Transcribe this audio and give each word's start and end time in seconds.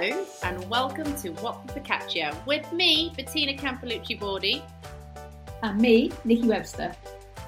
Hello, 0.00 0.24
and 0.44 0.70
welcome 0.70 1.12
to 1.16 1.30
What 1.42 1.66
the 1.66 1.80
Focaccia 1.80 2.46
with 2.46 2.72
me, 2.72 3.12
Bettina 3.16 3.54
Campolucci 3.54 4.16
Bordi. 4.16 4.62
And 5.64 5.80
me, 5.80 6.10
Niki 6.24 6.44
Webster. 6.44 6.94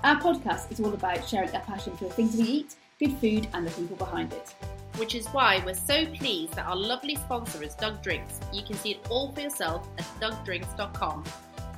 Our 0.02 0.16
podcast 0.16 0.72
is 0.72 0.80
all 0.80 0.92
about 0.92 1.28
sharing 1.28 1.54
our 1.54 1.60
passion 1.60 1.96
for 1.96 2.06
the 2.06 2.10
things 2.10 2.34
we 2.34 2.42
eat, 2.42 2.74
good 2.98 3.12
food, 3.18 3.46
and 3.54 3.64
the 3.64 3.70
people 3.70 3.94
behind 3.94 4.32
it. 4.32 4.52
Which 4.96 5.14
is 5.14 5.28
why 5.28 5.62
we're 5.64 5.74
so 5.74 6.04
pleased 6.06 6.54
that 6.54 6.66
our 6.66 6.74
lovely 6.74 7.14
sponsor 7.14 7.62
is 7.62 7.76
DUG 7.76 8.02
Drinks. 8.02 8.40
You 8.52 8.64
can 8.64 8.74
see 8.74 8.90
it 8.90 9.06
all 9.08 9.30
for 9.30 9.42
yourself 9.42 9.88
at 9.96 10.06
dugdrinks.com 10.20 11.22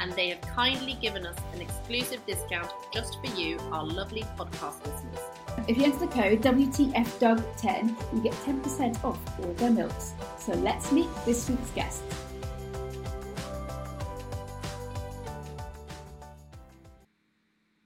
and 0.00 0.12
they 0.14 0.30
have 0.30 0.41
kindly 0.41 0.95
given 1.02 1.27
us 1.27 1.36
an 1.52 1.61
exclusive 1.61 2.25
discount 2.27 2.73
just 2.95 3.19
for 3.20 3.27
you, 3.39 3.59
our 3.73 3.84
lovely 3.84 4.23
podcast 4.39 4.83
listeners. 4.86 5.31
If 5.69 5.79
you 5.79 5.84
enter 5.84 5.98
the 6.01 6.07
code 6.09 6.43
WTFDUG10, 6.43 8.15
you 8.15 8.20
get 8.20 8.33
10% 8.33 9.05
off 9.05 9.19
all 9.39 9.53
their 9.55 9.70
milks. 9.70 10.12
So 10.39 10.55
let's 10.55 10.91
meet 10.91 11.09
this 11.25 11.48
week's 11.48 11.70
guest. 11.70 12.03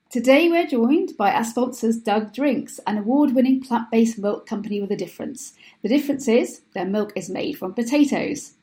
Today 0.09 0.49
we're 0.49 0.67
joined 0.67 1.19
by 1.19 1.33
our 1.33 1.45
sponsors 1.45 2.01
DUG 2.01 2.33
Drinks, 2.33 2.81
an 2.87 2.97
award-winning 2.97 3.61
plant-based 3.61 4.19
milk 4.19 4.47
company 4.47 4.81
with 4.81 4.91
a 4.91 4.97
difference. 4.97 5.53
The 5.83 5.91
difference 5.91 6.27
is 6.27 6.63
their 6.73 6.87
milk 6.87 7.13
is 7.15 7.29
made 7.29 7.59
from 7.59 7.75
potatoes 7.75 8.55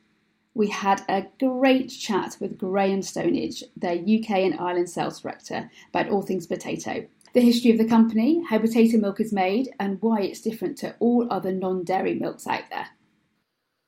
we 0.56 0.68
had 0.70 1.04
a 1.10 1.26
great 1.40 1.90
chat 1.90 2.38
with 2.40 2.58
Graham 2.58 3.02
Stonage, 3.02 3.64
their 3.76 3.94
UK 3.94 4.30
and 4.32 4.60
Ireland 4.60 4.90
sales 4.90 5.22
director, 5.22 5.70
about 5.90 6.10
all 6.10 6.22
things 6.22 6.46
potato. 6.46 7.06
The 7.34 7.42
history 7.42 7.72
of 7.72 7.80
the 7.80 7.88
company, 7.88 8.44
how 8.48 8.60
potato 8.60 9.00
milk 9.00 9.20
is 9.20 9.34
made, 9.34 9.70
and 9.80 10.00
why 10.02 10.22
it's 10.22 10.40
different 10.40 10.78
to 10.80 10.96
all 11.00 11.28
other 11.32 11.52
non 11.52 11.84
dairy 11.84 12.14
milks 12.14 12.46
out 12.46 12.64
there. 12.70 12.88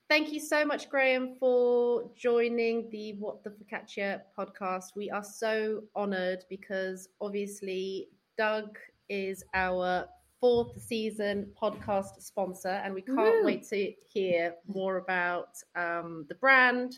Thank 0.09 0.31
you 0.31 0.39
so 0.39 0.65
much, 0.65 0.89
Graham, 0.89 1.35
for 1.39 2.09
joining 2.15 2.89
the 2.89 3.13
What 3.19 3.43
the 3.43 3.51
Focaccia 3.51 4.21
podcast. 4.35 4.95
We 4.95 5.11
are 5.11 5.23
so 5.23 5.83
honoured 5.95 6.43
because 6.49 7.09
obviously 7.21 8.09
DUG 8.39 8.77
is 9.09 9.43
our 9.53 10.07
fourth 10.39 10.81
season 10.81 11.51
podcast 11.61 12.19
sponsor, 12.21 12.81
and 12.83 12.95
we 12.95 13.03
can't 13.03 13.17
Woo. 13.17 13.45
wait 13.45 13.67
to 13.69 13.93
hear 14.11 14.55
more 14.67 14.97
about 14.97 15.49
um, 15.75 16.25
the 16.29 16.35
brand, 16.35 16.97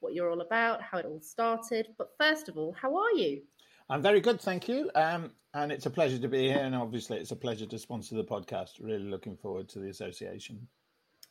what 0.00 0.12
you're 0.12 0.30
all 0.30 0.40
about, 0.40 0.82
how 0.82 0.98
it 0.98 1.06
all 1.06 1.20
started. 1.20 1.86
But 1.98 2.10
first 2.18 2.48
of 2.48 2.58
all, 2.58 2.72
how 2.72 2.96
are 2.96 3.12
you? 3.12 3.42
I'm 3.90 4.02
very 4.02 4.20
good, 4.20 4.40
thank 4.40 4.68
you. 4.68 4.90
Um, 4.94 5.32
and 5.52 5.70
it's 5.70 5.86
a 5.86 5.90
pleasure 5.90 6.18
to 6.18 6.28
be 6.28 6.48
here, 6.48 6.58
and 6.58 6.74
obviously, 6.74 7.18
it's 7.18 7.30
a 7.30 7.36
pleasure 7.36 7.66
to 7.66 7.78
sponsor 7.78 8.16
the 8.16 8.24
podcast. 8.24 8.80
Really 8.80 9.04
looking 9.04 9.36
forward 9.36 9.68
to 9.70 9.78
the 9.78 9.88
association. 9.88 10.66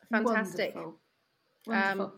Fantastic. 0.10 0.76
Wonderful. 0.76 1.00
Wonderful. 1.68 2.06
Um, 2.06 2.12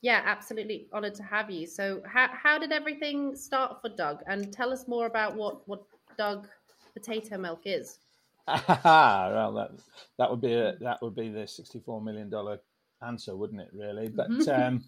yeah, 0.00 0.20
absolutely 0.24 0.86
honoured 0.92 1.14
to 1.14 1.22
have 1.22 1.50
you. 1.50 1.66
So, 1.66 2.02
how 2.06 2.28
how 2.30 2.58
did 2.58 2.72
everything 2.72 3.34
start 3.34 3.80
for 3.80 3.88
DUG? 3.88 4.20
And 4.26 4.52
tell 4.52 4.70
us 4.70 4.86
more 4.86 5.06
about 5.06 5.34
what 5.34 5.66
what 5.66 5.82
DUG 6.18 6.46
potato 6.92 7.38
milk 7.38 7.62
is. 7.64 7.98
well, 8.46 9.54
that 9.54 9.70
that 10.18 10.30
would 10.30 10.42
be 10.42 10.52
a, 10.52 10.76
that 10.80 11.00
would 11.00 11.16
be 11.16 11.30
the 11.30 11.46
sixty-four 11.46 12.02
million 12.02 12.28
dollar 12.28 12.60
answer, 13.04 13.34
wouldn't 13.34 13.60
it? 13.60 13.70
Really, 13.72 14.08
but 14.08 14.30
mm-hmm. 14.30 14.62
um, 14.62 14.84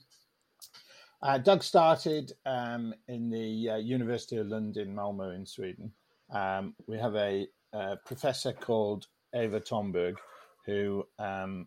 uh, 1.26 1.38
DUG 1.38 1.60
started 1.60 2.32
um, 2.46 2.94
in 3.08 3.28
the 3.28 3.70
uh, 3.70 3.76
University 3.78 4.36
of 4.36 4.46
Lund 4.46 4.76
in 4.76 4.94
Malmo 4.94 5.30
in 5.30 5.44
Sweden. 5.44 5.90
Um, 6.32 6.76
we 6.86 6.98
have 6.98 7.16
a, 7.16 7.48
a, 7.72 7.96
professor 8.06 8.52
called 8.52 9.08
Eva 9.34 9.60
Tornberg, 9.60 10.18
who 10.66 11.04
um, 11.18 11.66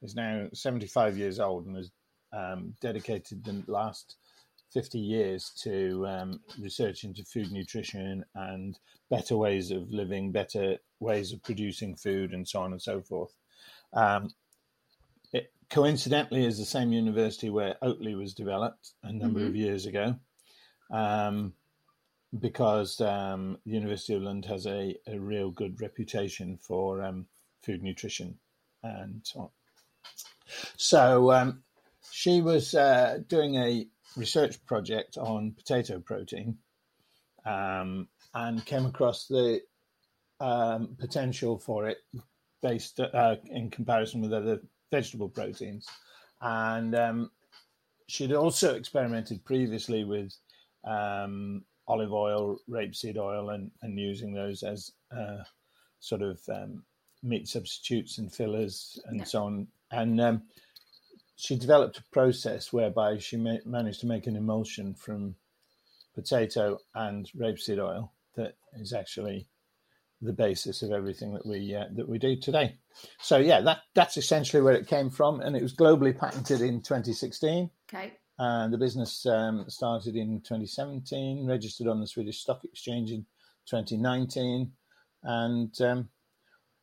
is 0.00 0.14
now 0.14 0.48
seventy-five 0.54 1.18
years 1.18 1.38
old 1.38 1.66
and 1.66 1.76
has 1.76 1.90
um, 2.32 2.74
dedicated 2.80 3.44
the 3.44 3.62
last 3.66 4.16
50 4.72 4.98
years 4.98 5.52
to 5.62 6.06
um, 6.06 6.40
research 6.58 7.04
into 7.04 7.24
food 7.24 7.52
nutrition 7.52 8.24
and 8.34 8.78
better 9.10 9.36
ways 9.36 9.70
of 9.70 9.90
living, 9.90 10.32
better 10.32 10.78
ways 11.00 11.32
of 11.32 11.42
producing 11.42 11.94
food, 11.94 12.32
and 12.32 12.48
so 12.48 12.60
on 12.60 12.72
and 12.72 12.80
so 12.80 13.02
forth. 13.02 13.36
Um, 13.92 14.30
coincidentally 15.70 16.44
is 16.44 16.58
the 16.58 16.64
same 16.64 16.92
university 16.92 17.50
where 17.50 17.76
Oatly 17.82 18.16
was 18.16 18.34
developed 18.34 18.92
a 19.02 19.12
number 19.12 19.40
mm-hmm. 19.40 19.48
of 19.48 19.56
years 19.56 19.86
ago, 19.86 20.16
um, 20.90 21.52
because 22.38 23.00
um, 23.00 23.58
the 23.64 23.72
University 23.72 24.14
of 24.14 24.22
Lund 24.22 24.44
has 24.46 24.66
a, 24.66 24.96
a 25.06 25.18
real 25.18 25.50
good 25.50 25.80
reputation 25.80 26.58
for 26.62 27.02
um, 27.02 27.26
food 27.62 27.82
nutrition 27.82 28.38
and 28.82 29.20
so 29.22 29.40
on. 29.40 29.48
So 30.76 31.32
um, 31.32 31.62
she 32.10 32.40
was 32.40 32.74
uh, 32.74 33.18
doing 33.28 33.56
a 33.56 33.86
research 34.16 34.64
project 34.66 35.16
on 35.16 35.52
potato 35.52 35.98
protein 36.00 36.58
um, 37.44 38.08
and 38.34 38.64
came 38.64 38.86
across 38.86 39.26
the 39.26 39.60
um, 40.40 40.96
potential 40.98 41.58
for 41.58 41.88
it 41.88 41.98
based 42.62 43.00
uh, 43.00 43.36
in 43.46 43.70
comparison 43.70 44.20
with 44.20 44.32
other 44.32 44.60
vegetable 44.94 45.28
proteins. 45.28 45.86
And 46.40 46.94
um, 46.94 47.30
she'd 48.06 48.32
also 48.32 48.74
experimented 48.74 49.44
previously 49.44 50.04
with 50.04 50.32
um, 50.84 51.64
olive 51.88 52.12
oil, 52.12 52.58
rapeseed 52.70 53.16
oil, 53.16 53.50
and, 53.50 53.70
and 53.82 53.98
using 53.98 54.32
those 54.32 54.62
as 54.62 54.92
uh, 55.16 55.42
sort 56.00 56.22
of 56.22 56.38
um, 56.48 56.84
meat 57.22 57.48
substitutes 57.48 58.18
and 58.18 58.32
fillers 58.32 59.00
and 59.06 59.18
yeah. 59.18 59.24
so 59.24 59.44
on. 59.44 59.66
And 59.90 60.20
um, 60.20 60.42
she 61.36 61.56
developed 61.56 61.98
a 61.98 62.04
process 62.12 62.72
whereby 62.72 63.18
she 63.18 63.36
ma- 63.36 63.64
managed 63.64 64.00
to 64.00 64.06
make 64.06 64.26
an 64.26 64.36
emulsion 64.36 64.94
from 64.94 65.34
potato 66.14 66.78
and 66.94 67.28
rapeseed 67.36 67.78
oil 67.78 68.12
that 68.36 68.54
is 68.74 68.92
actually 68.92 69.48
the 70.24 70.32
basis 70.32 70.82
of 70.82 70.90
everything 70.90 71.32
that 71.34 71.46
we 71.46 71.74
uh, 71.74 71.84
that 71.94 72.08
we 72.08 72.18
do 72.18 72.36
today. 72.36 72.76
So 73.20 73.38
yeah, 73.38 73.60
that 73.60 73.80
that's 73.94 74.16
essentially 74.16 74.62
where 74.62 74.74
it 74.74 74.86
came 74.86 75.10
from, 75.10 75.40
and 75.40 75.56
it 75.56 75.62
was 75.62 75.74
globally 75.74 76.18
patented 76.18 76.60
in 76.60 76.82
2016. 76.82 77.70
Okay. 77.92 78.12
And 78.38 78.72
the 78.72 78.78
business 78.78 79.24
um, 79.26 79.64
started 79.68 80.16
in 80.16 80.40
2017, 80.40 81.46
registered 81.46 81.86
on 81.86 82.00
the 82.00 82.06
Swedish 82.06 82.40
Stock 82.40 82.64
Exchange 82.64 83.12
in 83.12 83.24
2019, 83.66 84.72
and 85.22 85.80
um, 85.80 86.08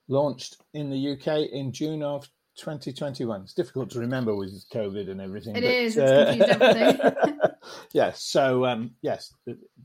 launched 0.07 0.62
in 0.74 0.90
the 0.90 1.12
UK 1.12 1.51
in 1.51 1.74
June 1.74 2.03
of 2.03 2.30
2021. 2.57 3.41
It's 3.41 3.53
difficult 3.53 3.90
to 3.91 4.00
remember 4.00 4.34
with 4.35 4.63
COVID 4.74 5.09
and 5.09 5.19
everything. 5.19 5.56
It 5.57 5.62
but, 5.62 5.69
is. 5.69 5.97
It's 5.97 6.12
uh, 6.12 6.25
confused 6.25 6.62
everything. 6.62 7.51
yes. 7.94 8.24
So 8.24 8.66
um, 8.66 8.91
yes, 9.01 9.34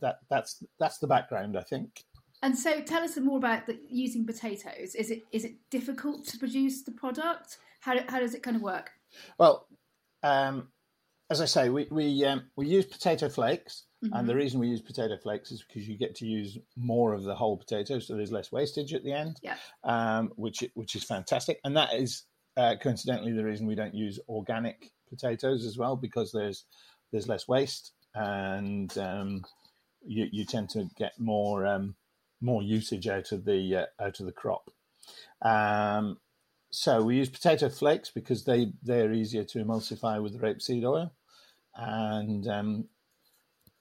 that 0.01 0.19
that's 0.31 0.63
that's 0.79 0.99
the 0.99 1.09
background, 1.09 1.59
I 1.59 1.63
think. 1.63 2.05
And 2.43 2.59
so, 2.59 2.81
tell 2.81 3.03
us 3.03 3.17
more 3.17 3.39
about 3.39 3.67
the, 3.67 3.79
using 3.89 4.27
potatoes. 4.27 4.95
Is 4.95 5.11
it 5.11 5.23
is 5.33 5.45
it 5.45 5.55
difficult 5.71 6.27
to 6.29 6.39
produce 6.39 6.83
the 6.83 6.93
product? 6.93 7.59
How 7.81 7.99
how 8.09 8.21
does 8.21 8.35
it 8.35 8.43
kind 8.43 8.57
of 8.57 8.63
work? 8.63 8.91
Well, 9.39 9.67
um, 10.23 10.69
as 11.31 11.41
I 11.41 11.47
say, 11.47 11.69
we 11.69 11.87
we 11.91 12.25
um, 12.25 12.45
we 12.57 12.69
use 12.69 12.85
potato 12.85 13.29
flakes, 13.29 13.85
mm-hmm. 14.05 14.15
and 14.15 14.29
the 14.29 14.33
mm-hmm. 14.33 14.41
reason 14.41 14.61
we 14.61 14.69
use 14.69 14.83
potato 14.83 15.17
flakes 15.17 15.51
is 15.51 15.65
because 15.67 15.89
you 15.89 15.97
get 15.97 16.15
to 16.17 16.27
use 16.27 16.59
more 16.77 17.15
of 17.15 17.25
the 17.25 17.35
whole 17.35 17.57
potato, 17.57 17.99
so 17.99 18.15
there's 18.15 18.33
less 18.33 18.53
wastage 18.53 18.93
at 18.93 19.03
the 19.03 19.13
end. 19.13 19.39
Yeah. 19.43 19.57
Um, 19.85 20.33
which 20.37 20.63
which 20.75 20.95
is 20.95 21.05
fantastic, 21.05 21.59
and 21.65 21.77
that 21.77 21.95
is 21.95 22.25
uh, 22.57 22.75
coincidentally, 22.83 23.33
the 23.33 23.45
reason 23.45 23.67
we 23.67 23.75
don't 23.75 23.95
use 23.95 24.19
organic 24.29 24.91
potatoes 25.09 25.65
as 25.65 25.79
well 25.79 25.97
because 25.97 26.33
there's 26.33 26.65
there's 27.13 27.29
less 27.29 27.47
waste 27.47 27.93
and 28.17 28.97
um, 28.99 29.45
you, 30.05 30.27
you 30.33 30.45
tend 30.45 30.71
to 30.71 30.89
get 30.97 31.13
more 31.19 31.67
um, 31.67 31.95
more 32.41 32.63
usage 32.63 33.09
out 33.09 33.33
of 33.33 33.45
the 33.45 33.77
uh, 33.77 34.05
out 34.05 34.21
of 34.21 34.27
the 34.27 34.33
crop. 34.33 34.71
Um, 35.43 36.19
so 36.71 37.03
we 37.03 37.17
use 37.17 37.29
potato 37.29 37.69
flakes 37.69 38.11
because 38.11 38.45
they 38.45 38.73
they're 38.83 39.13
easier 39.13 39.45
to 39.45 39.65
emulsify 39.65 40.23
with 40.23 40.41
rapeseed 40.41 40.85
oil, 40.85 41.13
and 41.75 42.47
um, 42.49 42.89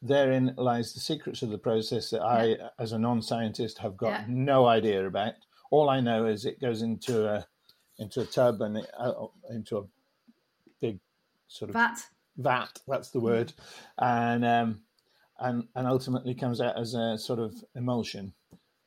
therein 0.01 0.53
lies 0.57 0.93
the 0.93 0.99
secrets 0.99 1.41
of 1.41 1.49
the 1.49 1.57
process 1.57 2.09
that 2.11 2.21
I, 2.21 2.57
as 2.79 2.91
a 2.91 2.99
non-scientist, 2.99 3.79
have 3.79 3.97
got 3.97 4.09
yeah. 4.09 4.25
no 4.27 4.65
idea 4.65 5.05
about. 5.05 5.33
All 5.71 5.89
I 5.89 5.99
know 5.99 6.25
is 6.27 6.45
it 6.45 6.61
goes 6.61 6.81
into 6.81 7.27
a 7.27 7.47
into 7.97 8.21
a 8.21 8.25
tub 8.25 8.61
and 8.61 8.77
it, 8.77 8.89
uh, 8.97 9.13
into 9.49 9.77
a 9.77 9.83
big 10.81 10.99
sort 11.47 11.69
of 11.69 11.73
vat. 11.73 11.97
Vat, 12.37 12.79
that's 12.87 13.11
the 13.11 13.19
word, 13.19 13.53
and 13.97 14.45
um, 14.45 14.81
and 15.39 15.67
and 15.75 15.87
ultimately 15.87 16.35
comes 16.35 16.61
out 16.61 16.77
as 16.79 16.93
a 16.93 17.17
sort 17.17 17.39
of 17.39 17.55
emulsion 17.75 18.33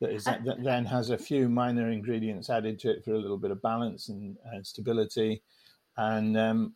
that 0.00 0.10
is 0.10 0.24
that, 0.24 0.44
that 0.44 0.62
then 0.62 0.84
has 0.84 1.10
a 1.10 1.18
few 1.18 1.48
minor 1.48 1.90
ingredients 1.90 2.50
added 2.50 2.78
to 2.80 2.90
it 2.90 3.04
for 3.04 3.12
a 3.12 3.18
little 3.18 3.38
bit 3.38 3.50
of 3.50 3.60
balance 3.62 4.08
and, 4.08 4.36
and 4.52 4.66
stability, 4.66 5.42
and 5.96 6.36
um, 6.36 6.74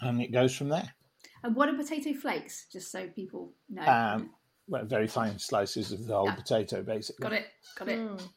and 0.00 0.22
it 0.22 0.32
goes 0.32 0.54
from 0.54 0.68
there. 0.68 0.94
And 1.42 1.56
what 1.56 1.68
are 1.68 1.74
potato 1.74 2.12
flakes? 2.12 2.66
Just 2.70 2.92
so 2.92 3.06
people 3.08 3.52
know. 3.68 3.82
Um, 3.82 4.30
well, 4.68 4.84
very 4.84 5.08
fine 5.08 5.38
slices 5.38 5.90
of 5.90 6.06
the 6.06 6.14
whole 6.14 6.26
yeah. 6.26 6.34
potato, 6.34 6.82
basically. 6.82 7.22
Got 7.22 7.32
it. 7.32 7.46
Got 7.76 7.88
it. 7.88 7.98
Mm. 7.98 8.28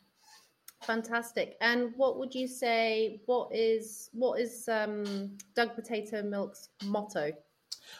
Fantastic. 0.81 1.55
And 1.61 1.93
what 1.95 2.17
would 2.17 2.33
you 2.33 2.47
say? 2.47 3.21
What 3.25 3.53
is 3.53 4.09
what 4.13 4.39
is 4.39 4.67
um, 4.67 5.37
DUG 5.55 5.75
Potato 5.75 6.23
Milk's 6.23 6.69
motto? 6.85 7.31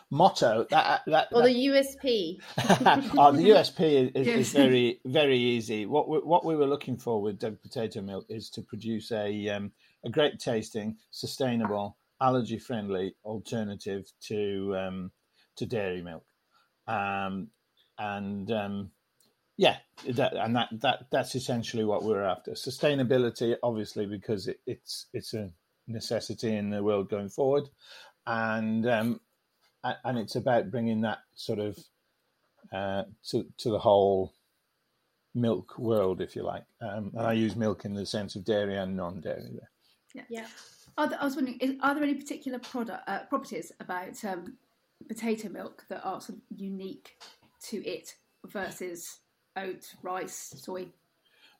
Motto 0.09 0.65
that 0.69 1.01
that, 1.07 1.27
or 1.31 1.41
that 1.41 1.47
the 1.47 1.68
USP? 1.68 2.39
oh, 3.18 3.31
the 3.31 3.50
USP 3.50 4.12
is, 4.15 4.27
is, 4.27 4.53
very 4.53 5.00
very 5.06 5.38
easy. 5.38 5.85
What 5.85 6.07
we, 6.09 6.19
what 6.19 6.45
we 6.45 6.56
were 6.56 6.68
looking 6.68 6.97
for 6.97 7.21
with 7.21 7.39
DUG 7.39 7.62
Potato 7.62 8.01
Milk 8.01 8.25
is 8.30 8.50
to 8.51 8.62
produce 8.62 9.12
a 9.12 9.50
um, 9.50 9.71
a 10.06 10.09
great 10.09 10.39
tasting, 10.39 10.97
sustainable, 11.12 11.97
allergy 12.21 12.57
friendly 12.57 13.15
alternative 13.25 14.12
to 14.27 14.75
um, 14.77 15.12
to 15.56 15.65
dairy 15.65 16.01
milk, 16.01 16.25
um, 16.88 17.50
and 17.97 18.51
um, 18.51 18.91
yeah, 19.57 19.77
that, 20.09 20.33
and 20.33 20.56
that 20.56 20.69
that 20.81 21.06
that's 21.12 21.35
essentially 21.35 21.85
what 21.85 22.03
we're 22.03 22.24
after. 22.24 22.51
Sustainability, 22.51 23.56
obviously, 23.62 24.06
because 24.06 24.47
it, 24.47 24.59
it's 24.65 25.07
it's 25.13 25.33
a 25.33 25.51
necessity 25.88 26.56
in 26.56 26.69
the 26.69 26.81
world 26.81 27.09
going 27.09 27.30
forward, 27.30 27.69
and 28.25 28.88
um, 28.88 29.19
and 29.83 30.18
it's 30.18 30.35
about 30.35 30.71
bringing 30.71 31.01
that 31.01 31.19
sort 31.35 31.59
of 31.59 31.77
uh, 32.71 33.03
to 33.30 33.45
to 33.57 33.69
the 33.71 33.80
whole 33.80 34.33
milk 35.35 35.77
world, 35.77 36.21
if 36.21 36.35
you 36.35 36.44
like. 36.44 36.63
Um, 36.81 37.12
and 37.15 37.25
I 37.25 37.33
use 37.33 37.56
milk 37.56 37.85
in 37.85 37.94
the 37.94 38.06
sense 38.06 38.35
of 38.35 38.45
dairy 38.45 38.77
and 38.77 38.95
non-dairy. 38.95 39.50
There. 39.51 39.69
Yeah. 40.13 40.24
yeah. 40.30 40.45
There, 41.07 41.19
I 41.19 41.25
was 41.25 41.35
wondering, 41.35 41.57
is, 41.57 41.75
are 41.81 41.95
there 41.95 42.03
any 42.03 42.13
particular 42.13 42.59
product 42.59 43.03
uh, 43.07 43.24
properties 43.30 43.71
about 43.80 44.24
um, 44.25 44.57
potato 45.07 45.50
milk 45.50 45.85
that 45.89 46.03
are 46.03 46.21
sort 46.21 46.38
of 46.38 46.44
unique 46.56 47.18
to 47.69 47.83
it 47.83 48.15
versus 48.45 49.19
oat, 49.57 49.94
rice, 50.01 50.53
soy? 50.57 50.88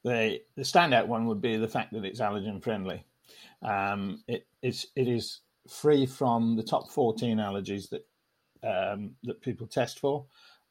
The 0.04 0.42
the 0.56 0.64
standout 0.64 1.08
one 1.08 1.28
would 1.28 1.42
be 1.42 1.58
the 1.58 1.68
fact 1.68 1.94
that 1.94 2.06
it's 2.06 2.20
allergen 2.20 2.62
friendly. 2.62 3.06
Um, 3.62 4.22
it 4.28 4.46
is 4.62 4.88
it 4.96 5.08
is 5.08 5.40
free 5.70 6.06
from 6.06 6.58
the 6.58 6.64
top 6.64 6.90
fourteen 6.90 7.38
allergies 7.38 7.90
that 7.90 8.06
um, 8.64 9.12
that 9.24 9.42
people 9.42 9.68
test 9.68 10.00
for, 10.00 10.26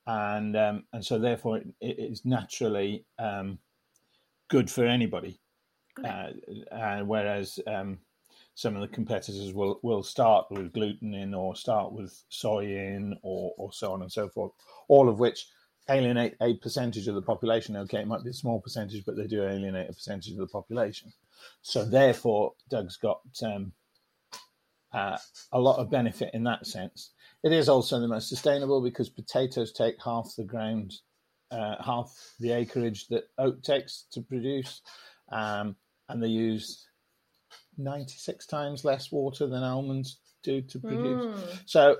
and 0.06 0.56
um, 0.56 0.84
and 0.92 1.04
so 1.04 1.18
therefore 1.18 1.58
it, 1.58 1.68
it 1.80 1.98
is 1.98 2.24
naturally 2.24 3.04
um, 3.18 3.58
good 4.48 4.70
for 4.70 4.84
anybody. 4.84 5.38
Uh, 6.02 6.28
uh, 6.70 7.00
whereas 7.00 7.60
um, 7.66 7.98
some 8.54 8.74
of 8.74 8.82
the 8.82 8.94
competitors 8.94 9.52
will, 9.52 9.78
will 9.82 10.02
start 10.02 10.46
with 10.50 10.72
gluten 10.72 11.14
in 11.14 11.34
or 11.34 11.56
start 11.56 11.92
with 11.92 12.22
soy 12.28 12.64
in 12.64 13.16
or, 13.22 13.52
or 13.56 13.72
so 13.72 13.92
on 13.92 14.02
and 14.02 14.12
so 14.12 14.28
forth, 14.28 14.52
all 14.88 15.08
of 15.08 15.18
which 15.18 15.46
alienate 15.88 16.34
a 16.40 16.54
percentage 16.54 17.08
of 17.08 17.14
the 17.14 17.22
population. 17.22 17.76
Okay, 17.76 18.00
it 18.00 18.06
might 18.06 18.24
be 18.24 18.30
a 18.30 18.34
small 18.34 18.60
percentage, 18.60 19.04
but 19.04 19.16
they 19.16 19.26
do 19.26 19.42
alienate 19.42 19.90
a 19.90 19.92
percentage 19.92 20.32
of 20.32 20.38
the 20.38 20.46
population. 20.46 21.12
So 21.62 21.84
therefore, 21.84 22.52
DUG's 22.70 22.96
got 22.96 23.20
um, 23.42 23.72
uh, 24.92 25.18
a 25.52 25.60
lot 25.60 25.78
of 25.78 25.90
benefit 25.90 26.30
in 26.34 26.44
that 26.44 26.66
sense. 26.66 27.10
It 27.42 27.52
is 27.52 27.68
also 27.68 27.98
the 27.98 28.08
most 28.08 28.28
sustainable 28.28 28.80
because 28.80 29.08
potatoes 29.08 29.72
take 29.72 29.96
half 30.02 30.32
the 30.36 30.44
ground, 30.44 30.94
uh, 31.50 31.82
half 31.82 32.14
the 32.38 32.52
acreage 32.52 33.08
that 33.08 33.24
oat 33.38 33.62
takes 33.64 34.06
to 34.12 34.22
produce, 34.22 34.80
um, 35.30 35.76
and 36.08 36.22
they 36.22 36.28
use 36.28 36.86
96 37.78 38.46
times 38.46 38.84
less 38.84 39.10
water 39.10 39.46
than 39.46 39.62
almonds 39.62 40.18
do 40.42 40.62
to 40.62 40.78
produce. 40.78 41.24
Mm. 41.24 41.58
So 41.66 41.96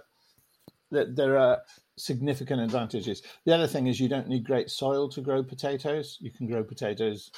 th- 0.93 1.09
there 1.13 1.39
are 1.39 1.63
significant 1.97 2.61
advantages. 2.61 3.23
The 3.45 3.55
other 3.55 3.67
thing 3.67 3.87
is 3.87 4.01
you 4.01 4.09
don't 4.09 4.29
need 4.29 4.45
great 4.45 4.71
soil 4.71 5.09
to 5.11 5.21
grow 5.21 5.43
potatoes. 5.43 6.19
You 6.21 6.31
can 6.31 6.47
grow 6.47 6.63
potatoes 6.63 7.31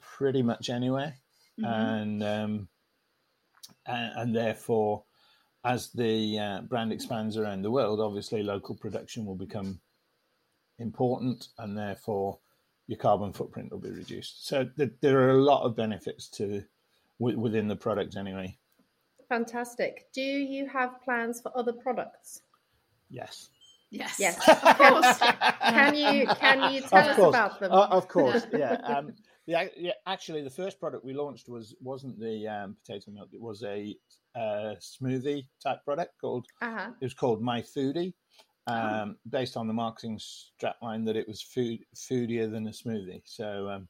pretty 0.00 0.42
much 0.42 0.70
anywhere, 0.70 1.16
mm-hmm. 1.60 1.64
and, 1.64 2.22
um, 2.22 2.68
and, 3.86 4.12
and 4.16 4.36
therefore, 4.36 5.04
as 5.64 5.90
the 5.92 6.38
uh, 6.38 6.60
brand 6.62 6.92
expands 6.92 7.36
around 7.36 7.62
the 7.62 7.70
world, 7.70 8.00
obviously 8.00 8.42
local 8.42 8.74
production 8.74 9.24
will 9.26 9.34
become 9.34 9.80
important, 10.78 11.48
and 11.58 11.76
therefore 11.76 12.38
your 12.86 12.98
carbon 12.98 13.32
footprint 13.32 13.70
will 13.70 13.78
be 13.78 13.90
reduced. 13.90 14.46
So 14.46 14.64
th- 14.76 14.92
there 15.00 15.20
are 15.20 15.30
a 15.30 15.42
lot 15.42 15.64
of 15.64 15.76
benefits 15.76 16.28
to 16.30 16.64
w- 17.20 17.38
within 17.38 17.68
the 17.68 17.76
product 17.76 18.16
anyway. 18.16 18.56
Fantastic. 19.28 20.08
Do 20.12 20.22
you 20.22 20.66
have 20.66 21.00
plans 21.02 21.40
for 21.40 21.56
other 21.56 21.72
products? 21.72 22.42
Yes. 23.10 23.50
Yes. 23.90 24.16
Yes. 24.18 24.48
Of 24.48 24.78
course. 24.78 25.18
can 25.18 25.94
you 25.94 26.26
can 26.26 26.72
you 26.72 26.80
tell 26.80 27.08
us 27.08 27.18
about 27.18 27.60
them? 27.60 27.70
Uh, 27.72 27.86
of 27.90 28.08
course. 28.08 28.46
Yeah. 28.52 28.74
Um, 28.84 29.14
the, 29.50 29.70
yeah. 29.76 29.92
Actually, 30.06 30.42
the 30.42 30.50
first 30.50 30.80
product 30.80 31.04
we 31.04 31.12
launched 31.12 31.48
was 31.48 31.74
wasn't 31.80 32.18
the 32.18 32.46
um, 32.46 32.76
potato 32.84 33.10
milk. 33.10 33.28
It 33.32 33.40
was 33.40 33.62
a 33.62 33.96
uh, 34.34 34.74
smoothie 34.80 35.46
type 35.62 35.84
product 35.84 36.12
called. 36.20 36.46
Uh-huh. 36.62 36.90
It 37.00 37.04
was 37.04 37.14
called 37.14 37.42
My 37.42 37.62
Foodie, 37.62 38.14
oh. 38.66 38.72
um, 38.72 39.16
oh. 39.16 39.30
based 39.30 39.56
on 39.56 39.66
the 39.66 39.74
marketing 39.74 40.18
strapline 40.18 41.04
that 41.06 41.16
it 41.16 41.28
was 41.28 41.42
food 41.42 41.80
foodier 41.94 42.50
than 42.50 42.66
a 42.66 42.70
smoothie. 42.70 43.22
So. 43.24 43.68
Um, 43.68 43.88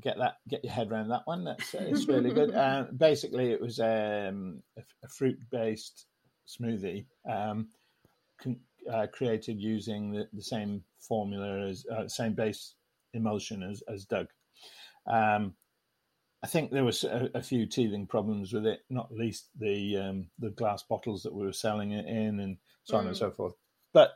get 0.00 0.16
that 0.18 0.36
get 0.48 0.62
your 0.62 0.72
head 0.72 0.88
around 0.88 1.08
that 1.08 1.22
one 1.24 1.42
that's 1.42 1.74
uh, 1.74 1.80
it's 1.80 2.06
really 2.06 2.30
good 2.32 2.54
uh, 2.54 2.84
basically 2.96 3.50
it 3.50 3.60
was 3.60 3.80
um, 3.80 4.62
a, 4.78 4.82
a 5.02 5.08
fruit 5.08 5.36
based 5.50 6.06
smoothie 6.46 7.04
um, 7.28 7.66
con- 8.40 8.60
uh, 8.88 9.08
created 9.12 9.60
using 9.60 10.12
the, 10.12 10.28
the, 10.32 10.42
same 10.42 10.84
formula 11.00 11.66
as 11.68 11.84
uh, 11.92 12.06
same 12.06 12.34
base 12.34 12.76
emulsion 13.14 13.62
as, 13.62 13.82
as 13.92 14.06
DUG. 14.06 14.26
Um, 15.06 15.54
I 16.42 16.46
think 16.46 16.70
there 16.70 16.84
was 16.84 17.04
a, 17.04 17.28
a, 17.34 17.42
few 17.42 17.66
teething 17.66 18.06
problems 18.06 18.52
with 18.52 18.64
it, 18.64 18.80
not 18.88 19.12
least 19.12 19.48
the 19.58 19.98
um, 19.98 20.26
the 20.38 20.50
glass 20.50 20.82
bottles 20.82 21.22
that 21.22 21.34
we 21.34 21.44
were 21.44 21.52
selling 21.52 21.92
it 21.92 22.06
in, 22.06 22.40
and 22.40 22.56
so 22.84 22.96
on 22.96 23.06
and 23.06 23.16
so 23.16 23.30
mm. 23.30 23.36
forth. 23.36 23.54
But 23.92 24.12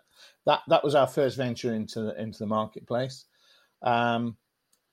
that 0.47 0.61
that 0.69 0.85
was 0.85 0.95
our 0.95 1.07
first 1.07 1.37
venture 1.37 1.75
into 1.75 2.01
the, 2.01 2.21
into 2.21 2.39
the 2.39 2.47
marketplace. 2.47 3.27
Um, 3.83 4.39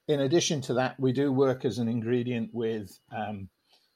in 0.07 0.19
addition 0.19 0.59
to 0.61 0.73
that, 0.73 0.99
we 0.99 1.13
do 1.13 1.31
work 1.31 1.63
as 1.63 1.77
an 1.77 1.87
ingredient 1.87 2.49
with 2.51 2.99
um, 3.15 3.47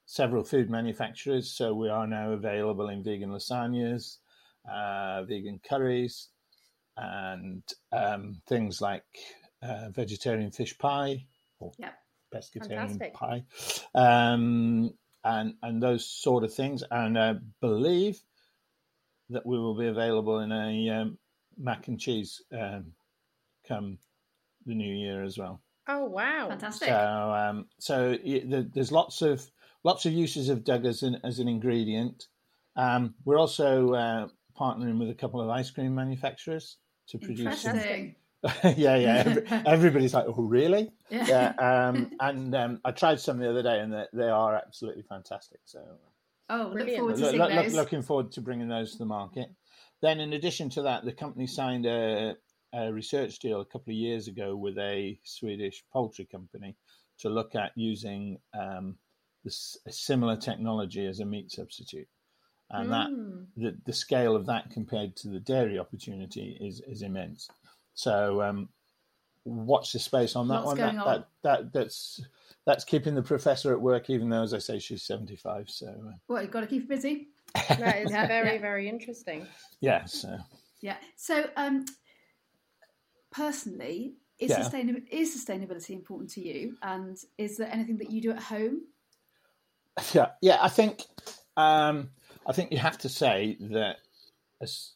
several 0.06 0.45
food 0.45 0.69
manufacturers. 0.69 1.51
So 1.51 1.74
we 1.74 1.89
are 1.89 2.07
now 2.07 2.31
available 2.31 2.88
in 2.88 3.03
vegan 3.03 3.31
lasagnas, 3.31 4.18
uh, 4.71 5.24
vegan 5.24 5.59
curries, 5.68 6.30
and 6.95 7.63
um, 7.91 8.41
things 8.48 8.80
like 8.80 9.03
uh, 9.62 9.89
vegetarian 9.89 10.51
fish 10.51 10.77
pie 10.77 11.25
or 11.59 11.71
yep. 11.77 11.95
pescatarian 12.33 12.88
Fantastic. 12.89 13.13
pie, 13.13 13.43
um, 13.93 14.93
and 15.24 15.53
and 15.62 15.81
those 15.81 16.05
sort 16.05 16.43
of 16.43 16.53
things. 16.53 16.83
And 16.89 17.17
I 17.17 17.35
believe 17.62 18.21
that 19.29 19.45
we 19.45 19.57
will 19.57 19.75
be 19.75 19.88
available 19.88 20.39
in 20.39 20.51
a 20.51 20.89
um, 20.89 21.17
mac 21.57 21.88
and 21.88 22.00
cheese 22.00 22.41
um, 22.51 22.93
come 23.67 23.97
the 24.65 24.75
new 24.75 24.93
year 24.93 25.24
as 25.24 25.38
well. 25.38 25.62
Oh 25.88 26.05
wow! 26.05 26.47
Fantastic. 26.50 26.89
So 26.89 26.95
um, 26.95 27.67
so 27.79 28.17
there's 28.24 28.91
lots 28.91 29.21
of 29.21 29.50
lots 29.83 30.05
of 30.05 30.13
uses 30.13 30.50
of 30.50 30.63
DUG 30.63 30.85
as 30.85 31.03
an 31.03 31.19
as 31.24 31.39
an 31.39 31.47
ingredient. 31.47 32.27
Um, 32.75 33.15
we're 33.24 33.39
also 33.39 33.93
uh, 33.93 34.27
partnering 34.59 35.00
with 35.00 35.09
a 35.09 35.13
couple 35.13 35.41
of 35.41 35.50
ice 35.50 35.69
cream 35.71 35.95
manufacturers 35.95 36.77
to 37.09 37.17
produce. 37.17 37.62
Some... 37.62 38.15
yeah, 38.77 38.95
yeah. 38.95 39.23
Every, 39.25 39.43
everybody's 39.65 40.13
like, 40.13 40.25
"Oh, 40.27 40.43
really?" 40.43 40.91
Yeah. 41.09 41.25
yeah 41.59 41.87
um, 41.89 42.11
and 42.19 42.55
um, 42.55 42.81
I 42.85 42.91
tried 42.91 43.19
some 43.19 43.39
the 43.39 43.49
other 43.49 43.63
day, 43.63 43.79
and 43.79 43.93
they, 43.93 44.05
they 44.13 44.29
are 44.29 44.55
absolutely 44.55 45.03
fantastic. 45.03 45.59
So, 45.65 45.83
oh, 46.49 46.71
look 46.73 46.89
forward 46.89 47.15
to 47.17 47.31
look, 47.31 47.51
look, 47.51 47.73
looking 47.73 48.01
forward 48.01 48.31
to 48.33 48.41
bringing 48.41 48.67
those 48.67 48.93
to 48.93 48.97
the 48.97 49.05
market. 49.05 49.49
Then, 50.01 50.19
in 50.19 50.33
addition 50.33 50.69
to 50.71 50.83
that, 50.83 51.05
the 51.05 51.13
company 51.13 51.47
signed 51.47 51.85
a, 51.85 52.35
a 52.73 52.91
research 52.91 53.39
deal 53.39 53.61
a 53.61 53.65
couple 53.65 53.91
of 53.91 53.97
years 53.97 54.27
ago 54.27 54.55
with 54.55 54.77
a 54.77 55.19
Swedish 55.23 55.83
poultry 55.91 56.25
company 56.25 56.75
to 57.19 57.29
look 57.29 57.55
at 57.55 57.71
using 57.75 58.37
um, 58.53 58.97
this, 59.43 59.77
a 59.87 59.91
similar 59.91 60.35
technology 60.35 61.05
as 61.05 61.21
a 61.21 61.25
meat 61.25 61.51
substitute 61.51 62.07
and 62.71 62.89
mm. 62.89 62.91
that 62.91 63.09
hmm. 63.09 63.63
the, 63.63 63.77
the 63.85 63.93
scale 63.93 64.35
of 64.35 64.47
that 64.47 64.71
compared 64.71 65.15
to 65.15 65.29
the 65.29 65.39
dairy 65.39 65.77
opportunity 65.77 66.57
is 66.59 66.81
is 66.87 67.01
immense. 67.01 67.49
So 67.95 68.41
um, 68.41 68.69
watch 69.45 69.93
the 69.93 69.99
space 69.99 70.35
on 70.35 70.47
that 70.49 70.63
What's 70.65 70.79
one. 70.79 70.95
That, 70.95 71.05
on? 71.05 71.05
that, 71.05 71.27
that 71.43 71.73
that's 71.73 72.21
that's 72.65 72.83
keeping 72.83 73.15
the 73.15 73.21
professor 73.21 73.71
at 73.71 73.81
work, 73.81 74.09
even 74.09 74.29
though, 74.29 74.43
as 74.43 74.53
I 74.53 74.59
say, 74.59 74.79
she's 74.79 75.03
seventy 75.03 75.35
five. 75.35 75.69
So 75.69 75.87
uh, 75.87 76.11
well, 76.27 76.41
you've 76.41 76.51
got 76.51 76.61
to 76.61 76.67
keep 76.67 76.83
her 76.83 76.95
busy. 76.95 77.29
that 77.69 78.03
is 78.03 78.11
very 78.11 78.57
very 78.57 78.89
interesting. 78.89 79.47
Yeah. 79.79 80.05
So 80.05 80.37
yeah. 80.81 80.97
So 81.15 81.45
um, 81.55 81.85
personally, 83.31 84.15
is, 84.39 84.51
yeah. 84.51 84.59
sustainability, 84.59 85.07
is 85.09 85.45
sustainability 85.45 85.91
important 85.91 86.29
to 86.31 86.45
you? 86.45 86.75
And 86.81 87.17
is 87.37 87.57
there 87.57 87.69
anything 87.71 87.97
that 87.97 88.11
you 88.11 88.21
do 88.21 88.31
at 88.31 88.39
home? 88.39 88.81
Yeah, 90.13 90.31
yeah. 90.41 90.57
I 90.61 90.67
think 90.67 91.03
um, 91.55 92.09
I 92.45 92.51
think 92.51 92.73
you 92.73 92.77
have 92.79 92.97
to 92.97 93.07
say 93.07 93.55
that 93.61 93.95
as 94.61 94.91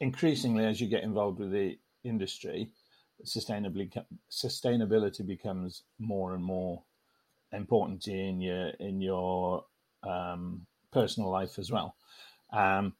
increasingly 0.00 0.66
as 0.66 0.80
you 0.80 0.88
get 0.88 1.04
involved 1.04 1.38
with 1.38 1.52
the 1.52 1.78
industry, 2.04 2.70
sustainably 3.24 3.90
sustainability 4.30 5.26
becomes 5.26 5.82
more 5.98 6.34
and 6.34 6.42
more 6.42 6.82
important 7.52 8.08
in 8.08 8.40
your 8.40 8.68
in 8.80 9.00
your 9.00 9.64
um, 10.02 10.66
personal 10.90 11.30
life 11.30 11.58
as 11.58 11.70
well. 11.70 11.94
Um, 12.52 12.94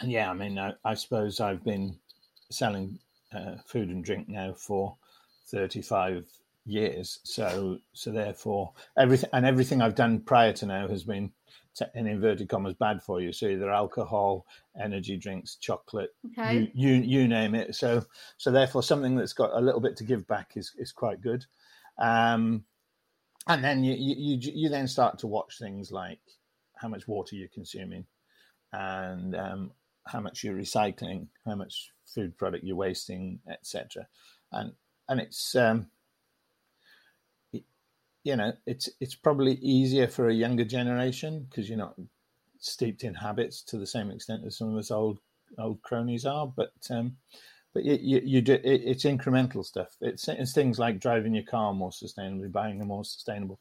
and 0.00 0.10
yeah, 0.10 0.30
I 0.30 0.34
mean, 0.34 0.58
I, 0.58 0.72
I, 0.84 0.94
suppose 0.94 1.40
I've 1.40 1.64
been 1.64 1.98
selling 2.50 2.98
uh, 3.32 3.56
food 3.66 3.88
and 3.88 4.04
drink 4.04 4.28
now 4.28 4.54
for 4.54 4.96
35 5.48 6.26
years. 6.64 7.20
So, 7.24 7.78
so 7.92 8.10
therefore, 8.10 8.72
everything 8.98 9.30
and 9.32 9.46
everything 9.46 9.82
I've 9.82 9.94
done 9.94 10.20
prior 10.20 10.52
to 10.54 10.66
now 10.66 10.88
has 10.88 11.04
been, 11.04 11.32
in 11.94 12.06
inverted 12.06 12.48
commas, 12.48 12.74
bad 12.74 13.02
for 13.02 13.20
you. 13.20 13.32
So 13.32 13.46
either 13.46 13.70
alcohol, 13.70 14.46
energy 14.80 15.16
drinks, 15.16 15.56
chocolate, 15.56 16.10
okay. 16.26 16.70
you, 16.74 16.92
you 16.92 17.02
you 17.02 17.28
name 17.28 17.54
it. 17.54 17.74
So, 17.74 18.04
so 18.36 18.50
therefore, 18.50 18.82
something 18.82 19.16
that's 19.16 19.32
got 19.32 19.52
a 19.54 19.60
little 19.60 19.80
bit 19.80 19.96
to 19.98 20.04
give 20.04 20.26
back 20.26 20.52
is 20.56 20.72
is 20.78 20.92
quite 20.92 21.20
good. 21.20 21.44
Um, 21.98 22.64
and 23.46 23.64
then 23.64 23.84
you, 23.84 23.94
you 23.94 24.38
you 24.40 24.68
then 24.68 24.86
start 24.86 25.18
to 25.20 25.26
watch 25.26 25.58
things 25.58 25.90
like 25.90 26.20
how 26.76 26.88
much 26.88 27.08
water 27.08 27.36
you're 27.36 27.48
consuming, 27.48 28.04
and 28.72 29.34
um, 29.34 29.70
how 30.06 30.20
much 30.20 30.44
you're 30.44 30.56
recycling, 30.56 31.28
how 31.46 31.54
much 31.54 31.92
food 32.06 32.36
product 32.36 32.64
you're 32.64 32.76
wasting, 32.76 33.40
etc. 33.50 34.06
And 34.52 34.72
and 35.08 35.20
it's 35.20 35.54
um, 35.56 35.90
you 38.24 38.36
know 38.36 38.52
it's 38.66 38.88
it's 39.00 39.14
probably 39.14 39.54
easier 39.54 40.06
for 40.06 40.28
a 40.28 40.34
younger 40.34 40.64
generation 40.64 41.46
because 41.48 41.68
you're 41.68 41.78
not 41.78 41.94
steeped 42.58 43.04
in 43.04 43.14
habits 43.14 43.62
to 43.62 43.78
the 43.78 43.86
same 43.86 44.10
extent 44.10 44.42
as 44.46 44.58
some 44.58 44.70
of 44.70 44.76
us 44.76 44.90
old 44.90 45.18
old 45.58 45.82
cronies 45.82 46.26
are, 46.26 46.46
but 46.46 46.72
um, 46.90 47.16
but 47.72 47.84
you, 47.84 47.98
you, 48.00 48.20
you 48.24 48.40
do 48.40 48.54
it, 48.54 48.62
it's 48.64 49.04
incremental 49.04 49.64
stuff. 49.64 49.96
It's, 50.00 50.26
it's 50.28 50.52
things 50.52 50.78
like 50.78 51.00
driving 51.00 51.34
your 51.34 51.44
car 51.44 51.72
more 51.72 51.90
sustainably, 51.90 52.50
buying 52.50 52.80
a 52.80 52.84
more 52.84 53.04
sustainable 53.04 53.60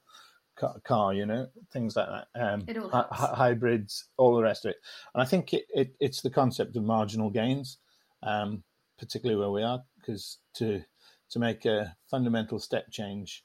car, 0.83 1.13
you 1.13 1.25
know, 1.25 1.47
things 1.71 1.95
like 1.95 2.07
that. 2.07 2.27
Um, 2.41 2.65
all 2.91 3.07
hybrids, 3.11 4.05
all 4.17 4.35
the 4.35 4.41
rest 4.41 4.65
of 4.65 4.71
it. 4.71 4.77
And 5.13 5.21
I 5.21 5.25
think 5.25 5.53
it, 5.53 5.65
it 5.73 5.95
it's 5.99 6.21
the 6.21 6.29
concept 6.29 6.75
of 6.75 6.83
marginal 6.83 7.29
gains, 7.29 7.77
um, 8.23 8.63
particularly 8.97 9.39
where 9.39 9.51
we 9.51 9.63
are, 9.63 9.83
because 9.99 10.39
to 10.55 10.83
to 11.29 11.39
make 11.39 11.65
a 11.65 11.95
fundamental 12.09 12.59
step 12.59 12.89
change 12.89 13.43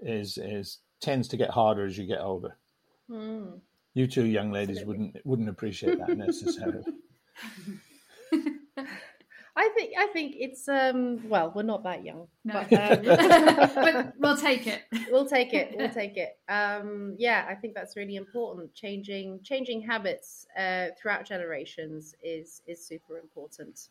is 0.00 0.38
is 0.38 0.78
tends 1.00 1.28
to 1.28 1.36
get 1.36 1.50
harder 1.50 1.84
as 1.84 1.98
you 1.98 2.06
get 2.06 2.20
older. 2.20 2.56
Mm. 3.10 3.60
You 3.94 4.06
two 4.06 4.26
young 4.26 4.52
ladies 4.52 4.78
Absolutely. 4.78 5.04
wouldn't 5.04 5.26
wouldn't 5.26 5.48
appreciate 5.48 5.98
that 5.98 6.16
necessarily. 6.26 6.84
I 9.58 9.70
think 9.70 9.94
I 9.98 10.06
think 10.08 10.34
it's 10.38 10.68
um 10.68 11.26
well 11.28 11.50
we're 11.54 11.62
not 11.62 11.82
that 11.84 12.04
young 12.04 12.28
no. 12.44 12.66
but, 12.68 12.78
um, 12.78 13.72
but 13.74 14.12
we'll 14.18 14.36
take 14.36 14.66
it 14.66 14.82
we'll 15.10 15.26
take 15.26 15.54
it 15.54 15.74
we'll 15.74 15.88
take 15.88 16.18
it 16.18 16.38
um 16.50 17.14
yeah 17.18 17.46
I 17.48 17.54
think 17.54 17.74
that's 17.74 17.96
really 17.96 18.16
important 18.16 18.74
changing 18.74 19.40
changing 19.42 19.80
habits 19.80 20.46
uh, 20.58 20.88
throughout 21.00 21.24
generations 21.24 22.14
is 22.22 22.60
is 22.66 22.86
super 22.86 23.18
important 23.18 23.88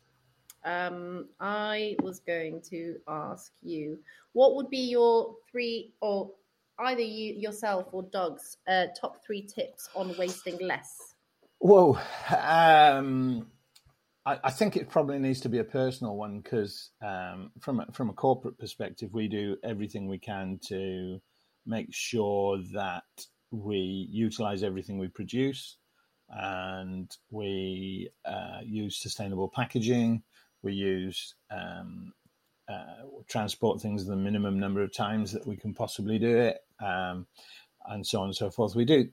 um 0.64 1.28
I 1.40 1.96
was 2.02 2.20
going 2.20 2.60
to 2.70 2.96
ask 3.08 3.52
you 3.62 3.98
what 4.32 4.56
would 4.56 4.70
be 4.70 4.88
your 4.90 5.36
three 5.50 5.92
or 6.00 6.30
either 6.78 7.02
you 7.02 7.34
yourself 7.34 7.86
or 7.92 8.02
DUG's 8.04 8.58
uh, 8.68 8.86
top 9.00 9.24
three 9.24 9.42
tips 9.42 9.88
on 9.94 10.14
wasting 10.18 10.58
less 10.60 11.14
whoa 11.58 11.98
um 12.30 13.46
I, 14.26 14.38
I 14.44 14.50
think 14.50 14.76
it 14.76 14.90
probably 14.90 15.18
needs 15.18 15.40
to 15.42 15.48
be 15.48 15.58
a 15.58 15.64
personal 15.64 16.16
one 16.16 16.40
because 16.40 16.90
um, 17.02 17.52
from 17.60 17.80
a, 17.80 17.86
from 17.92 18.10
a 18.10 18.12
corporate 18.12 18.58
perspective, 18.58 19.10
we 19.12 19.28
do 19.28 19.56
everything 19.62 20.08
we 20.08 20.18
can 20.18 20.58
to 20.66 21.20
make 21.64 21.88
sure 21.90 22.58
that 22.74 23.04
we 23.52 24.08
utilize 24.10 24.62
everything 24.62 24.98
we 24.98 25.08
produce, 25.08 25.78
and 26.28 27.10
we 27.30 28.10
uh, 28.24 28.58
use 28.64 29.00
sustainable 29.00 29.48
packaging. 29.48 30.22
We 30.66 30.72
use 30.72 31.36
um, 31.48 32.12
uh, 32.68 33.04
transport 33.28 33.80
things 33.80 34.04
the 34.04 34.16
minimum 34.16 34.58
number 34.58 34.82
of 34.82 34.92
times 34.92 35.30
that 35.30 35.46
we 35.46 35.56
can 35.56 35.72
possibly 35.72 36.18
do 36.18 36.36
it, 36.36 36.58
um, 36.84 37.28
and 37.86 38.04
so 38.04 38.18
on 38.20 38.26
and 38.26 38.36
so 38.36 38.50
forth. 38.50 38.74
We 38.74 38.84
do. 38.84 39.08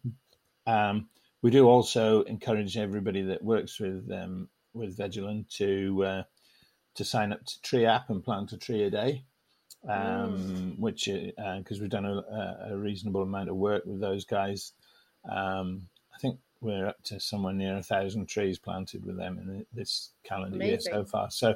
Um, 0.66 1.10
we 1.44 1.52
do 1.52 1.68
also 1.68 2.24
encourage 2.24 2.76
everybody 2.76 3.22
that 3.22 3.44
works 3.44 3.80
with 3.80 4.10
um, 4.12 4.50
with 4.74 4.98
Veg 4.98 5.16
of 5.20 5.26
Lund 5.26 5.46
to 5.58 6.04
uh, 6.04 6.24
to 6.96 7.06
sign 7.06 7.32
up 7.32 7.46
to 7.46 7.62
Tree 7.62 7.86
App 7.86 8.10
and 8.10 8.24
plant 8.24 8.52
a 8.54 8.58
tree 8.58 8.82
a 8.82 8.90
day, 8.90 9.24
um, 9.88 10.74
mm. 10.74 10.80
which 10.80 11.06
because 11.06 11.78
uh, 11.78 11.82
we've 11.82 11.92
done 11.92 12.06
a, 12.06 12.72
a, 12.72 12.76
reasonable 12.76 13.22
amount 13.22 13.50
of 13.50 13.56
work 13.56 13.84
with 13.86 14.02
those 14.02 14.26
guys. 14.26 14.74
Um, 15.30 15.90
I 16.16 16.18
think 16.18 16.40
we're 16.64 16.88
up 16.88 17.04
to 17.04 17.20
somewhere 17.20 17.54
near 17.54 17.78
a 17.78 17.84
thousand 17.84 18.28
trees 18.28 18.58
planted 18.58 19.06
with 19.06 19.18
them 19.18 19.38
in 19.38 19.66
this 19.74 20.12
calendar 20.24 20.56
Amazing. 20.56 20.94
year 20.94 21.04
so 21.04 21.06
far. 21.06 21.30
So, 21.30 21.56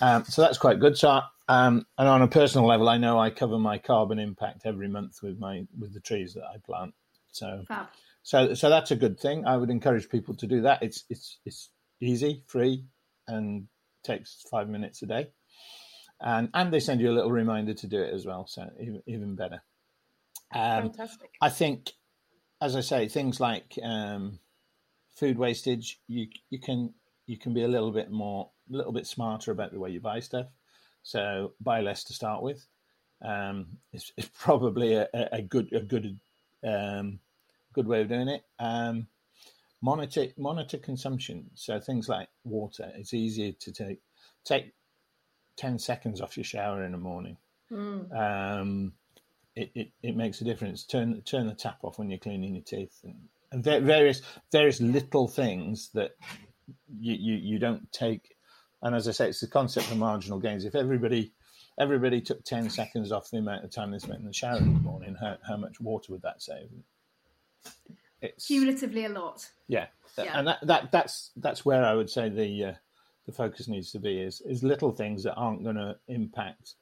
um, 0.00 0.24
so 0.24 0.42
that's 0.42 0.58
quite 0.58 0.80
good. 0.80 0.96
So, 0.96 1.20
um, 1.48 1.86
and 1.98 2.08
on 2.08 2.22
a 2.22 2.28
personal 2.28 2.66
level, 2.66 2.88
I 2.88 2.98
know 2.98 3.18
I 3.18 3.30
cover 3.30 3.58
my 3.58 3.78
carbon 3.78 4.18
impact 4.18 4.62
every 4.64 4.88
month 4.88 5.22
with 5.22 5.38
my 5.38 5.66
with 5.78 5.94
the 5.94 6.00
trees 6.00 6.34
that 6.34 6.44
I 6.44 6.58
plant. 6.58 6.94
So, 7.30 7.64
Fab. 7.68 7.86
so, 8.22 8.54
so 8.54 8.68
that's 8.68 8.90
a 8.90 8.96
good 8.96 9.20
thing. 9.20 9.46
I 9.46 9.56
would 9.56 9.70
encourage 9.70 10.08
people 10.08 10.34
to 10.36 10.46
do 10.46 10.62
that. 10.62 10.82
It's 10.82 11.04
it's 11.08 11.38
it's 11.44 11.70
easy, 12.00 12.42
free, 12.46 12.84
and 13.26 13.68
takes 14.02 14.44
five 14.50 14.68
minutes 14.68 15.02
a 15.02 15.06
day. 15.06 15.28
And 16.20 16.48
and 16.54 16.72
they 16.72 16.80
send 16.80 17.00
you 17.00 17.10
a 17.10 17.14
little 17.14 17.30
reminder 17.30 17.74
to 17.74 17.86
do 17.86 18.02
it 18.02 18.12
as 18.12 18.26
well, 18.26 18.46
so 18.46 18.68
even 18.80 19.02
even 19.06 19.34
better. 19.36 19.62
Um, 20.54 20.90
Fantastic. 20.90 21.30
I 21.40 21.50
think, 21.50 21.92
as 22.60 22.76
I 22.76 22.80
say, 22.80 23.08
things 23.08 23.40
like 23.40 23.78
um, 23.82 24.38
food 25.14 25.38
wastage, 25.38 26.00
you 26.06 26.28
you 26.50 26.58
can 26.58 26.94
you 27.26 27.38
can 27.38 27.54
be 27.54 27.62
a 27.62 27.68
little 27.68 27.92
bit 27.92 28.10
more, 28.10 28.50
a 28.72 28.76
little 28.76 28.92
bit 28.92 29.06
smarter 29.06 29.52
about 29.52 29.72
the 29.72 29.78
way 29.78 29.90
you 29.90 30.00
buy 30.00 30.20
stuff. 30.20 30.46
So 31.02 31.52
buy 31.60 31.80
less 31.80 32.04
to 32.04 32.12
start 32.12 32.42
with. 32.42 32.66
Um, 33.22 33.78
it's, 33.92 34.12
it's 34.16 34.30
probably 34.38 34.94
a, 34.94 35.08
a, 35.12 35.42
good 35.42 35.72
a 35.72 35.80
good 35.80 36.18
um, 36.64 37.20
good 37.72 37.86
way 37.86 38.02
of 38.02 38.08
doing 38.08 38.28
it. 38.28 38.42
Um, 38.58 39.08
monitor 39.80 40.26
monitor 40.36 40.78
consumption. 40.78 41.50
So 41.54 41.78
things 41.80 42.08
like 42.08 42.28
water. 42.44 42.92
It's 42.96 43.14
easier 43.14 43.52
to 43.52 43.72
take 43.72 44.00
take 44.44 44.72
ten 45.56 45.78
seconds 45.78 46.20
off 46.20 46.36
your 46.36 46.44
shower 46.44 46.82
in 46.82 46.92
the 46.92 46.98
morning. 46.98 47.36
Mm. 47.70 48.90
It, 49.58 49.70
it, 49.74 49.90
it 50.02 50.16
makes 50.16 50.40
a 50.40 50.44
difference. 50.44 50.84
Turn 50.84 51.20
turn 51.22 51.48
the 51.48 51.54
tap 51.54 51.78
off 51.82 51.98
when 51.98 52.10
you're 52.10 52.18
cleaning 52.18 52.54
your 52.54 52.64
teeth, 52.64 53.00
and, 53.02 53.16
and 53.50 53.64
various 53.64 54.22
various 54.52 54.80
little 54.80 55.26
things 55.26 55.90
that 55.94 56.12
you, 57.00 57.14
you 57.14 57.34
you 57.34 57.58
don't 57.58 57.90
take. 57.90 58.36
And 58.82 58.94
as 58.94 59.08
I 59.08 59.10
say, 59.10 59.28
it's 59.28 59.40
the 59.40 59.48
concept 59.48 59.90
of 59.90 59.98
marginal 59.98 60.38
gains. 60.38 60.64
If 60.64 60.76
everybody 60.76 61.32
everybody 61.78 62.20
took 62.20 62.44
ten 62.44 62.70
seconds 62.70 63.10
off 63.10 63.30
the 63.30 63.38
amount 63.38 63.64
of 63.64 63.70
time 63.70 63.90
they 63.90 63.98
spent 63.98 64.20
in 64.20 64.26
the 64.26 64.32
shower 64.32 64.58
in 64.58 64.74
the 64.74 64.80
morning, 64.80 65.16
how, 65.20 65.38
how 65.46 65.56
much 65.56 65.80
water 65.80 66.12
would 66.12 66.22
that 66.22 66.40
save? 66.40 66.68
it's 68.20 68.46
cumulatively 68.46 69.04
a 69.06 69.08
lot. 69.08 69.48
Yeah, 69.66 69.86
yeah. 70.16 70.38
and 70.38 70.46
that, 70.46 70.58
that 70.62 70.92
that's 70.92 71.30
that's 71.36 71.64
where 71.64 71.84
I 71.84 71.94
would 71.94 72.10
say 72.10 72.28
the 72.28 72.64
uh, 72.64 72.74
the 73.26 73.32
focus 73.32 73.68
needs 73.68 73.90
to 73.92 73.98
be 73.98 74.20
is 74.20 74.40
is 74.42 74.62
little 74.62 74.92
things 74.92 75.24
that 75.24 75.34
aren't 75.34 75.64
going 75.64 75.76
to 75.76 75.96
impact 76.08 76.74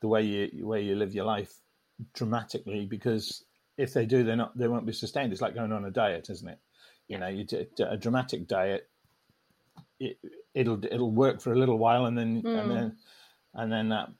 the 0.00 0.08
way 0.08 0.22
you 0.22 0.66
way 0.66 0.82
you 0.82 0.94
live 0.94 1.14
your 1.14 1.24
life 1.24 1.54
dramatically 2.14 2.86
because 2.86 3.44
if 3.76 3.94
they 3.94 4.06
do, 4.06 4.22
they're 4.22 4.36
not 4.36 4.56
they 4.56 4.68
won't 4.68 4.86
be 4.86 4.92
sustained. 4.92 5.32
It's 5.32 5.42
like 5.42 5.54
going 5.54 5.72
on 5.72 5.84
a 5.84 5.90
diet, 5.90 6.28
isn't 6.30 6.48
it? 6.48 6.58
You 7.08 7.18
know, 7.18 7.28
you 7.28 7.44
do 7.44 7.66
a 7.80 7.96
dramatic 7.96 8.46
diet. 8.46 8.88
It, 9.98 10.18
it'll 10.54 10.84
it'll 10.84 11.10
work 11.10 11.40
for 11.40 11.52
a 11.52 11.58
little 11.58 11.78
while, 11.78 12.06
and 12.06 12.16
then 12.16 12.42
mm. 12.42 12.60
and 12.60 12.70
then 12.70 12.96
and 13.54 13.72
then 13.72 13.88
that 13.90 14.10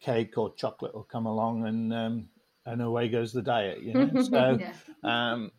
cake 0.00 0.36
or 0.38 0.54
chocolate 0.54 0.94
will 0.94 1.04
come 1.04 1.26
along, 1.26 1.66
and 1.66 1.92
um, 1.92 2.28
and 2.64 2.82
away 2.82 3.08
goes 3.08 3.32
the 3.32 3.42
diet. 3.42 3.82
You 3.82 3.94
know, 3.94 4.22
so 4.22 4.58
yeah. 4.60 4.72
um, 5.04 5.50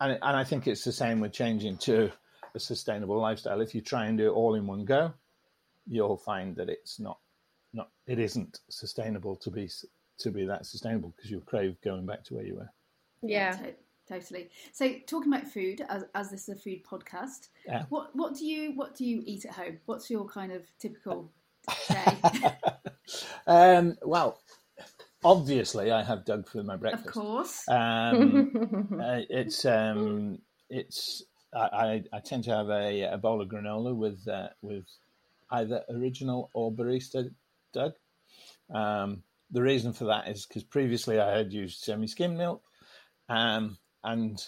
and 0.00 0.12
and 0.12 0.36
I 0.36 0.44
think 0.44 0.66
it's 0.66 0.84
the 0.84 0.92
same 0.92 1.20
with 1.20 1.32
changing 1.32 1.78
to 1.78 2.10
a 2.54 2.60
sustainable 2.60 3.20
lifestyle. 3.20 3.60
If 3.60 3.74
you 3.74 3.80
try 3.80 4.06
and 4.06 4.18
do 4.18 4.26
it 4.26 4.34
all 4.34 4.54
in 4.54 4.66
one 4.66 4.84
go, 4.84 5.12
you'll 5.86 6.16
find 6.16 6.56
that 6.56 6.68
it's 6.68 6.98
not 6.98 7.18
not 7.72 7.90
it 8.06 8.18
isn't 8.18 8.60
sustainable 8.68 9.36
to 9.36 9.50
be 9.50 9.68
to 10.18 10.30
be 10.30 10.46
that 10.46 10.66
sustainable 10.66 11.12
because 11.16 11.30
you'll 11.30 11.40
crave 11.42 11.76
going 11.82 12.06
back 12.06 12.24
to 12.24 12.34
where 12.34 12.44
you 12.44 12.56
were. 12.56 12.70
Yeah. 13.22 13.56
yeah 13.60 13.70
totally. 14.08 14.50
So 14.72 14.94
talking 15.06 15.32
about 15.32 15.48
food, 15.48 15.82
as, 15.88 16.04
as 16.14 16.30
this 16.30 16.48
is 16.48 16.56
a 16.56 16.60
food 16.60 16.84
podcast, 16.84 17.48
yeah. 17.66 17.84
what 17.88 18.14
what 18.14 18.34
do 18.34 18.46
you 18.46 18.72
what 18.72 18.94
do 18.94 19.04
you 19.04 19.22
eat 19.26 19.44
at 19.44 19.52
home? 19.52 19.78
What's 19.86 20.10
your 20.10 20.26
kind 20.26 20.52
of 20.52 20.62
typical 20.78 21.32
day? 21.88 22.18
um, 23.46 23.96
well, 24.02 24.40
obviously 25.24 25.90
I 25.90 26.02
have 26.02 26.24
DUG 26.24 26.48
for 26.48 26.62
my 26.62 26.76
breakfast. 26.76 27.08
Of 27.08 27.12
course. 27.12 27.64
Um, 27.68 28.90
uh, 29.00 29.20
it's 29.28 29.64
um, 29.64 30.38
it's 30.70 31.24
I, 31.54 32.02
I, 32.12 32.20
tend 32.20 32.44
to 32.44 32.50
have 32.50 32.68
a, 32.68 33.02
a 33.02 33.18
bowl 33.18 33.40
of 33.40 33.48
granola 33.48 33.94
with 33.94 34.26
uh, 34.28 34.48
with 34.62 34.84
either 35.50 35.82
original 35.90 36.50
or 36.54 36.72
barista 36.72 37.30
DUG. 37.74 37.92
Um, 38.74 39.22
the 39.50 39.62
reason 39.62 39.92
for 39.92 40.04
that 40.06 40.28
is 40.28 40.46
because 40.46 40.64
previously 40.64 41.20
I 41.20 41.36
had 41.36 41.52
used 41.52 41.82
semi-skim 41.82 42.36
milk, 42.36 42.62
um, 43.28 43.78
and 44.04 44.42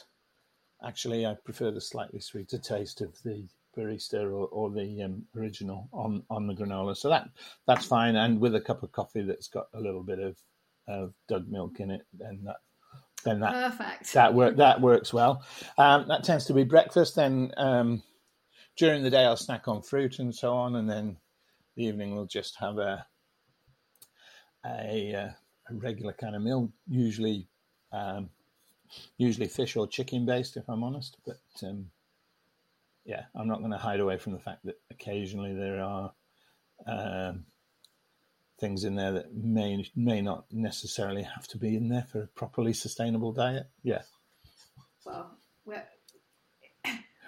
actually 0.85 1.27
I 1.27 1.37
prefer 1.45 1.71
the 1.71 1.81
slightly 1.81 2.21
sweeter 2.21 2.59
taste 2.59 3.01
of 3.01 3.15
the 3.25 3.47
barista 3.77 4.25
or, 4.25 4.47
or 4.49 4.71
the 4.71 5.03
um, 5.03 5.25
original 5.37 5.89
on 5.93 6.23
on 6.31 6.47
the 6.47 6.55
granola. 6.55 6.97
So 6.97 7.09
that 7.09 7.29
that's 7.67 7.87
fine. 7.87 8.17
And 8.17 8.41
with 8.41 8.55
a 8.55 8.61
cup 8.61 8.83
of 8.83 8.93
coffee 8.93 9.23
that's 9.23 9.49
got 9.49 9.67
a 9.75 9.81
little 9.81 10.03
bit 10.03 10.19
of 10.19 10.37
of 10.89 11.13
DUG 11.31 11.49
milk 11.49 11.81
in 11.81 11.91
it, 11.91 12.03
then 12.13 12.41
that 12.45 12.57
then 13.25 13.41
that 13.41 13.53
Perfect. 13.53 14.13
that 14.15 14.35
work 14.35 14.57
that 14.57 14.81
works 14.81 15.13
well. 15.13 15.45
Um, 15.77 16.09
that 16.09 16.25
tends 16.25 16.47
to 16.47 16.55
be 16.55 16.65
breakfast. 16.65 17.17
Then 17.17 17.53
um, 17.57 18.03
during 18.77 19.03
the 19.03 19.11
day 19.11 19.25
I'll 19.25 19.37
snack 19.37 19.69
on 19.69 19.83
fruit 19.83 20.19
and 20.19 20.35
so 20.35 20.55
on, 20.55 20.77
and 20.77 20.89
then 20.89 21.17
the 21.77 21.85
evening 21.85 22.15
we'll 22.15 22.27
just 22.27 22.57
have 22.59 22.79
a 22.79 23.07
a, 24.67 25.15
uh, 25.15 25.31
a 25.71 25.75
regular 25.75 26.13
kind 26.13 26.37
of 26.37 26.43
meal, 26.43 26.71
usually 26.89 27.49
um, 27.93 28.31
usually 29.17 29.49
fish 29.49 29.77
or 29.77 29.87
chicken 29.87 30.27
based, 30.27 30.57
if 30.57 30.69
I'm 30.69 30.83
honest. 30.83 31.17
But 31.27 31.41
um, 31.63 31.91
yeah, 33.05 33.25
I'm 33.35 33.49
not 33.49 33.59
going 33.59 33.73
to 33.73 33.79
hide 33.79 34.01
away 34.01 34.19
from 34.19 34.33
the 34.33 34.39
fact 34.39 34.65
that 34.65 34.81
occasionally 34.91 35.55
there 35.55 35.83
are 35.83 36.13
um, 36.87 37.45
things 38.61 38.85
in 38.85 38.97
there 38.97 39.13
that 39.13 39.35
may 39.35 39.85
may 39.95 40.21
not 40.21 40.47
necessarily 40.51 41.23
have 41.23 41.47
to 41.49 41.59
be 41.59 41.77
in 41.77 41.89
there 41.89 42.07
for 42.11 42.23
a 42.23 42.27
properly 42.29 42.73
sustainable 42.73 43.33
diet. 43.33 43.69
Yeah, 43.83 44.03
Well, 45.65 45.89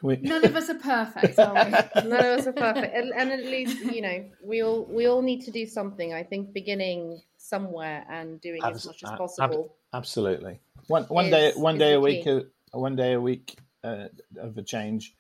we, 0.02 0.16
none 0.22 0.44
of 0.44 0.56
us 0.56 0.68
are 0.70 0.74
perfect, 0.78 1.38
are 1.38 1.54
we? 1.54 1.70
None 2.08 2.24
of 2.24 2.38
us 2.40 2.46
are 2.46 2.52
perfect, 2.52 2.94
and, 2.94 3.12
and 3.14 3.30
at 3.30 3.44
least 3.44 3.80
you 3.80 4.02
know 4.02 4.24
we 4.42 4.62
all 4.62 4.84
we 4.84 5.06
all 5.06 5.22
need 5.22 5.42
to 5.42 5.50
do 5.50 5.66
something. 5.66 6.12
I 6.12 6.22
think 6.22 6.52
beginning 6.52 7.20
somewhere 7.36 8.04
and 8.10 8.40
doing 8.40 8.62
as 8.62 8.86
much 8.86 9.02
as 9.02 9.08
ab- 9.08 9.12
ab- 9.14 9.18
possible. 9.18 9.76
absolutely. 9.92 10.60
One 10.86 11.04
one 11.04 11.30
day 11.30 11.52
one 11.54 11.78
day 11.78 11.94
a 11.94 12.00
week 12.00 12.24
key. 12.24 12.30
uh, 12.30 12.78
one 12.78 12.96
day 12.96 13.12
a 13.14 13.20
week 13.20 13.56
uh, 13.84 14.08
of 14.38 14.56
a 14.56 14.62
change. 14.62 15.14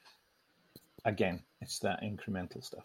Again, 1.04 1.42
it's 1.60 1.78
that 1.80 2.02
incremental 2.02 2.62
stuff. 2.62 2.84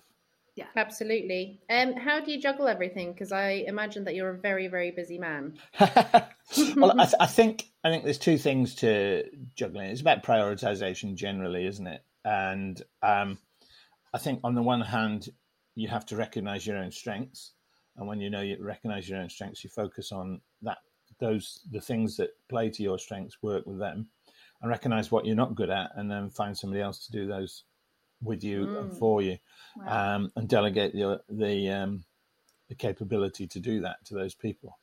Yeah 0.55 0.65
absolutely. 0.75 1.59
Um, 1.69 1.93
how 1.93 2.19
do 2.19 2.31
you 2.31 2.39
juggle 2.39 2.67
everything? 2.67 3.11
Because 3.11 3.31
I 3.31 3.65
imagine 3.67 4.03
that 4.05 4.15
you're 4.15 4.29
a 4.29 4.37
very 4.37 4.67
very 4.67 4.91
busy 4.91 5.17
man. 5.17 5.57
well, 5.79 6.99
I, 6.99 7.05
th- 7.05 7.15
I 7.19 7.25
think 7.25 7.65
I 7.83 7.89
think 7.89 8.03
there's 8.03 8.17
two 8.17 8.37
things 8.37 8.75
to 8.75 9.23
juggling. 9.55 9.89
It's 9.89 10.01
about 10.01 10.23
prioritization 10.23 11.15
generally, 11.15 11.65
isn't 11.65 11.87
it? 11.87 12.03
And 12.23 12.81
um, 13.03 13.37
I 14.13 14.17
think 14.17 14.39
on 14.43 14.55
the 14.55 14.61
one 14.61 14.81
hand, 14.81 15.29
you 15.75 15.87
have 15.89 16.05
to 16.07 16.15
recognize 16.15 16.65
your 16.65 16.77
own 16.77 16.91
strengths, 16.91 17.51
and 17.97 18.07
when 18.07 18.19
you 18.21 18.29
know 18.29 18.41
you 18.41 18.57
recognize 18.59 19.09
your 19.09 19.19
own 19.19 19.29
strengths, 19.29 19.63
you 19.63 19.69
focus 19.69 20.11
on 20.11 20.41
that 20.61 20.77
those 21.19 21.61
the 21.71 21.81
things 21.81 22.17
that 22.17 22.29
play 22.49 22.69
to 22.69 22.83
your 22.83 22.97
strengths, 22.97 23.41
work 23.41 23.65
with 23.65 23.79
them, 23.79 24.07
and 24.61 24.69
recognize 24.69 25.11
what 25.11 25.25
you're 25.25 25.35
not 25.35 25.55
good 25.55 25.69
at, 25.69 25.91
and 25.95 26.09
then 26.09 26.29
find 26.29 26.57
somebody 26.57 26.81
else 26.81 27.05
to 27.05 27.11
do 27.11 27.27
those 27.27 27.63
with 28.21 28.43
you 28.43 28.63
and 28.79 28.91
Mm. 28.91 28.97
for 28.99 29.21
you 29.21 29.37
Wow. 29.75 30.15
um, 30.15 30.31
and 30.35 30.47
delegate 30.49 30.93
the 30.93 31.21
the 31.29 31.69
um, 31.69 32.05
the 32.69 32.75
capability 32.75 33.47
to 33.47 33.59
do 33.59 33.81
that 33.81 34.03
to 34.05 34.13
those 34.15 34.35
people. 34.35 34.79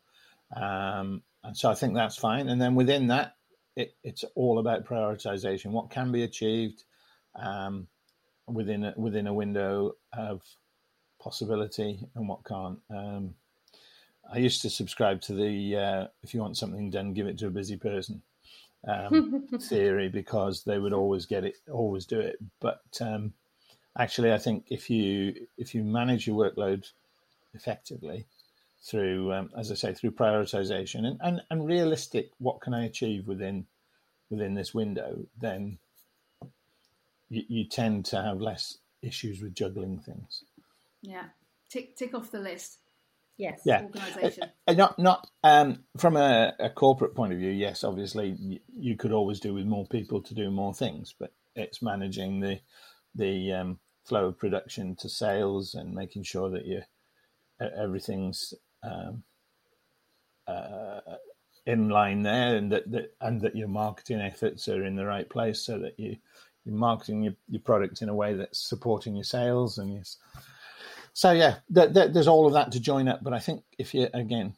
Um, 0.54 1.22
and 1.42 1.56
so 1.56 1.70
I 1.70 1.74
think 1.74 1.94
that's 1.94 2.16
fine. 2.16 2.48
And 2.48 2.60
then 2.60 2.74
within 2.74 3.08
that, 3.08 3.36
it, 3.74 3.94
it's 4.04 4.24
all 4.34 4.58
about 4.58 4.84
prioritization. 4.84 5.72
What 5.72 5.90
can 5.90 6.12
be 6.12 6.22
achieved 6.22 6.84
um, 7.34 7.88
within 8.46 8.84
a, 8.84 8.94
within 8.96 9.26
a 9.26 9.34
window 9.34 9.96
of 10.16 10.42
possibility, 11.20 12.06
and 12.14 12.28
what 12.28 12.44
can't. 12.44 12.78
Um, 12.90 13.34
I 14.32 14.38
used 14.38 14.62
to 14.62 14.70
subscribe 14.70 15.20
to 15.22 15.34
the 15.34 15.76
uh, 15.76 16.06
if 16.22 16.34
you 16.34 16.40
want 16.40 16.56
something 16.56 16.90
done, 16.90 17.12
give 17.12 17.26
it 17.26 17.38
to 17.38 17.48
a 17.48 17.50
busy 17.50 17.76
person 17.76 18.22
um, 18.86 19.48
theory 19.60 20.08
because 20.08 20.64
they 20.64 20.78
would 20.78 20.92
always 20.92 21.26
get 21.26 21.44
it, 21.44 21.56
always 21.70 22.06
do 22.06 22.20
it. 22.20 22.36
But 22.60 22.82
um, 23.00 23.32
actually, 23.98 24.32
I 24.32 24.38
think 24.38 24.66
if 24.70 24.90
you 24.90 25.46
if 25.56 25.74
you 25.74 25.84
manage 25.84 26.26
your 26.26 26.36
workload 26.36 26.90
effectively 27.54 28.26
through, 28.82 29.32
um, 29.32 29.50
as 29.56 29.70
I 29.70 29.74
say, 29.74 29.94
through 29.94 30.10
prioritization 30.12 31.06
and, 31.06 31.20
and, 31.22 31.42
and 31.50 31.66
realistic, 31.66 32.30
what 32.38 32.60
can 32.60 32.74
I 32.74 32.84
achieve 32.84 33.28
within 33.28 33.66
within 34.30 34.54
this 34.54 34.74
window, 34.74 35.26
then 35.40 35.78
you, 37.28 37.42
you 37.48 37.64
tend 37.64 38.06
to 38.06 38.20
have 38.20 38.40
less 38.40 38.78
issues 39.02 39.42
with 39.42 39.54
juggling 39.54 40.00
things. 40.00 40.42
yeah. 41.02 41.26
Tick 41.68 41.96
tick 41.96 42.14
off 42.14 42.30
the 42.30 42.38
list. 42.38 42.78
Yes. 43.42 43.60
Yeah. 43.64 43.82
Organisation. 43.82 44.50
Uh, 44.66 44.72
Not 44.72 44.98
not 44.98 45.28
um, 45.42 45.84
from 45.98 46.16
a, 46.16 46.54
a 46.58 46.70
corporate 46.70 47.14
point 47.14 47.32
of 47.32 47.38
view. 47.38 47.50
Yes, 47.50 47.84
obviously 47.84 48.60
you, 48.74 48.96
could 48.96 49.12
always 49.12 49.40
do 49.40 49.54
with 49.54 49.66
more 49.66 49.86
people 49.86 50.22
to 50.22 50.34
do 50.34 50.50
more 50.50 50.72
things, 50.72 51.14
but 51.18 51.32
it's 51.54 51.82
managing 51.82 52.40
the 52.40 52.60
the 53.14 53.52
um, 53.52 53.78
flow 54.04 54.26
of 54.26 54.38
production 54.38 54.96
to 54.96 55.08
sales 55.08 55.74
and 55.74 55.94
making 55.94 56.22
sure 56.22 56.50
that 56.50 56.64
you 56.64 56.82
everything's 57.60 58.54
um, 58.82 59.24
uh, 60.46 61.00
in 61.66 61.88
line 61.88 62.22
there, 62.22 62.56
and 62.56 62.72
that, 62.72 62.90
that 62.90 63.14
and 63.20 63.40
that 63.42 63.56
your 63.56 63.68
marketing 63.68 64.20
efforts 64.20 64.68
are 64.68 64.84
in 64.84 64.96
the 64.96 65.06
right 65.06 65.28
place, 65.28 65.60
so 65.60 65.78
that 65.78 65.98
you 65.98 66.16
you're 66.64 66.76
marketing 66.76 67.22
your, 67.22 67.34
your 67.48 67.62
product 67.62 68.02
in 68.02 68.08
a 68.08 68.14
way 68.14 68.34
that's 68.34 68.68
supporting 68.68 69.16
your 69.16 69.24
sales 69.24 69.78
and 69.78 69.92
yes. 69.92 70.16
So 71.14 71.32
yeah, 71.32 71.56
th- 71.74 71.92
th- 71.92 72.12
there's 72.12 72.28
all 72.28 72.46
of 72.46 72.54
that 72.54 72.72
to 72.72 72.80
join 72.80 73.08
up, 73.08 73.22
but 73.22 73.32
I 73.32 73.38
think 73.38 73.64
if 73.78 73.94
you 73.94 74.08
again 74.14 74.54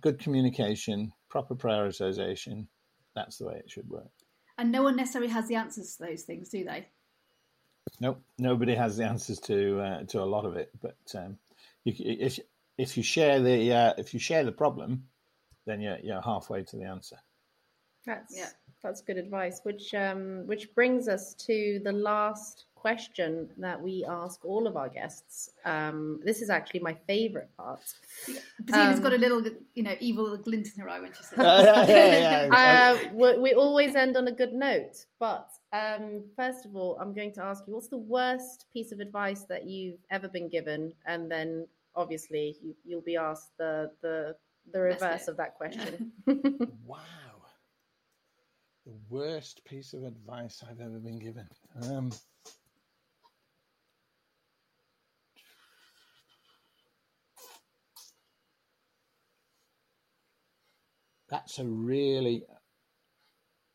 good 0.00 0.18
communication, 0.18 1.12
proper 1.28 1.54
prioritization, 1.54 2.66
that's 3.14 3.38
the 3.38 3.46
way 3.46 3.54
it 3.56 3.70
should 3.70 3.88
work. 3.88 4.10
And 4.58 4.70
no 4.70 4.82
one 4.82 4.96
necessarily 4.96 5.30
has 5.30 5.48
the 5.48 5.56
answers 5.56 5.96
to 5.96 6.04
those 6.04 6.22
things, 6.22 6.48
do 6.48 6.64
they? 6.64 6.86
Nope, 8.00 8.22
nobody 8.38 8.74
has 8.74 8.96
the 8.96 9.04
answers 9.04 9.40
to 9.40 9.80
uh, 9.80 10.02
to 10.04 10.22
a 10.22 10.24
lot 10.24 10.44
of 10.44 10.56
it. 10.56 10.70
But 10.80 10.96
um, 11.14 11.38
you, 11.84 11.94
if 11.98 12.38
if 12.78 12.96
you 12.96 13.02
share 13.02 13.40
the 13.40 13.72
uh, 13.72 13.92
if 13.98 14.14
you 14.14 14.20
share 14.20 14.44
the 14.44 14.52
problem, 14.52 15.04
then 15.66 15.80
you're 15.80 15.98
you're 16.02 16.22
halfway 16.22 16.62
to 16.64 16.76
the 16.76 16.84
answer. 16.84 17.16
That's 18.06 18.36
Yeah. 18.36 18.48
That's 18.84 19.00
good 19.00 19.16
advice. 19.16 19.60
Which 19.64 19.92
um 19.94 20.46
which 20.46 20.64
brings 20.74 21.08
us 21.08 21.34
to 21.46 21.80
the 21.82 21.92
last 21.92 22.66
question 22.84 23.48
that 23.56 23.80
we 23.80 24.04
ask 24.06 24.44
all 24.44 24.66
of 24.66 24.76
our 24.76 24.90
guests. 24.90 25.48
Um, 25.64 26.20
this 26.22 26.42
is 26.42 26.50
actually 26.50 26.80
my 26.80 26.92
favorite 27.06 27.48
part. 27.56 27.80
Bettina's 28.60 28.98
Um, 28.98 29.02
got 29.02 29.14
a 29.14 29.16
little, 29.16 29.42
you 29.74 29.82
know, 29.84 29.96
evil 30.00 30.36
glint 30.36 30.68
in 30.76 30.82
her 30.82 30.88
eye 30.90 31.00
when 31.00 31.12
she 31.14 31.22
says 31.22 31.38
Yeah, 31.38 31.62
that. 31.62 31.88
yeah, 31.88 32.46
yeah. 32.52 32.94
Uh, 33.08 33.08
we, 33.14 33.38
we 33.38 33.54
always 33.54 33.94
end 33.96 34.18
on 34.18 34.28
a 34.28 34.32
good 34.32 34.52
note, 34.52 34.96
but 35.18 35.48
um, 35.72 36.24
first 36.36 36.66
of 36.66 36.76
all, 36.76 36.98
I'm 37.00 37.14
going 37.14 37.32
to 37.38 37.42
ask 37.42 37.64
you, 37.66 37.72
what's 37.72 37.88
the 37.88 38.04
worst 38.18 38.66
piece 38.74 38.92
of 38.92 39.00
advice 39.00 39.44
that 39.52 39.64
you've 39.66 40.00
ever 40.10 40.28
been 40.28 40.50
given, 40.50 40.92
and 41.06 41.30
then 41.30 41.66
obviously 41.96 42.54
you, 42.62 42.74
you'll 42.84 43.08
be 43.14 43.16
asked 43.16 43.56
the 43.56 43.90
the 44.02 44.36
the 44.74 44.80
reverse 44.80 45.26
of 45.28 45.38
that 45.38 45.54
question. 45.54 46.12
Wow, 46.86 46.98
the 48.86 48.92
worst 49.08 49.64
piece 49.64 49.94
of 49.94 50.04
advice 50.04 50.62
I've 50.68 50.80
ever 50.80 50.98
been 50.98 51.18
given. 51.18 51.48
Um, 51.82 52.10
that's 61.30 61.58
a 61.58 61.64
really 61.64 62.44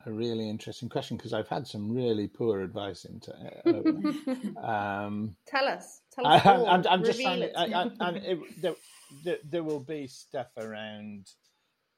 a 0.06 0.12
really 0.12 0.50
interesting 0.50 0.88
question 0.88 1.18
because 1.18 1.34
I've 1.34 1.50
had 1.50 1.68
some 1.68 1.92
really 1.94 2.28
poor 2.28 2.62
advice 2.62 3.06
into 3.06 3.34
uh, 3.66 4.66
um, 4.66 5.36
tell 5.46 5.68
us, 5.68 6.02
tell 6.14 6.26
I, 6.26 6.38
us 6.38 6.46
all. 6.46 6.68
I'm, 6.68 6.86
I'm 6.90 7.04
just 7.04 7.20
Reveal 7.20 7.50
trying 7.50 7.74
I, 7.74 7.82
I, 7.82 8.08
and 8.10 8.18
it, 8.26 8.62
there, 8.62 8.76
there, 9.26 9.38
there 9.44 9.64
will 9.64 9.82
be 9.82 10.08
stuff 10.08 10.48
around 10.58 11.28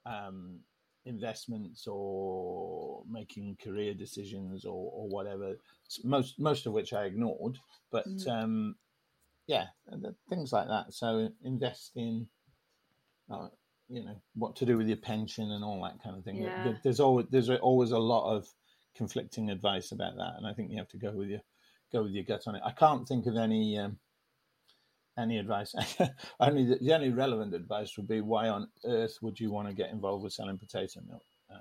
um, 0.06 0.62
investments 1.06 1.88
or 1.88 3.04
making 3.10 3.58
career 3.64 3.94
decisions 3.94 4.66
or, 4.66 4.92
or 4.94 5.08
whatever. 5.10 5.56
Most 6.04 6.40
most 6.40 6.66
of 6.68 6.74
which 6.74 6.94
I 6.94 7.06
ignored, 7.06 7.58
but 7.92 8.08
Mm. 8.08 8.28
um, 8.28 8.76
yeah, 9.48 9.68
things 10.30 10.54
like 10.54 10.68
that. 10.68 10.94
So 10.94 11.30
invest 11.44 11.92
in, 11.96 12.28
uh, 13.30 13.50
you 13.90 14.04
know, 14.06 14.16
what 14.36 14.56
to 14.58 14.66
do 14.66 14.78
with 14.78 14.88
your 14.88 14.98
pension 14.98 15.52
and 15.52 15.64
all 15.64 15.82
that 15.84 16.02
kind 16.04 16.16
of 16.18 16.24
thing. 16.24 16.44
Yeah. 16.44 16.64
There- 16.64 16.80
There's 16.84 17.00
always 17.00 17.28
there's 17.30 17.50
always 17.50 17.92
a 17.92 18.00
lot 18.00 18.34
of 18.36 18.48
conflicting 18.94 19.50
advice 19.50 19.92
about 19.92 20.16
that, 20.18 20.36
and 20.38 20.46
I 20.48 20.54
think 20.54 20.72
you 20.72 20.78
have 20.78 20.90
to 20.90 20.98
go 20.98 21.12
with 21.12 21.30
your 21.30 21.42
go 21.92 22.04
with 22.04 22.14
your 22.14 22.24
gut 22.24 22.48
on 22.48 22.56
it. 22.56 22.62
I 22.64 22.72
can't 22.72 23.08
think 23.08 23.26
of 23.26 23.36
any. 23.36 23.78
Um, 23.78 24.00
any 25.17 25.38
advice? 25.38 25.74
only 26.39 26.65
the, 26.65 26.78
the 26.82 26.93
only 26.93 27.10
relevant 27.10 27.54
advice 27.54 27.97
would 27.97 28.08
be 28.08 28.21
why 28.21 28.50
on 28.50 28.67
earth 28.86 29.17
would 29.21 29.39
you 29.39 29.52
want 29.52 29.67
to 29.67 29.74
get 29.74 29.91
involved 29.91 30.24
with 30.24 30.34
selling 30.34 30.58
potato 30.58 31.02
milk? 31.08 31.24
Um, 31.52 31.60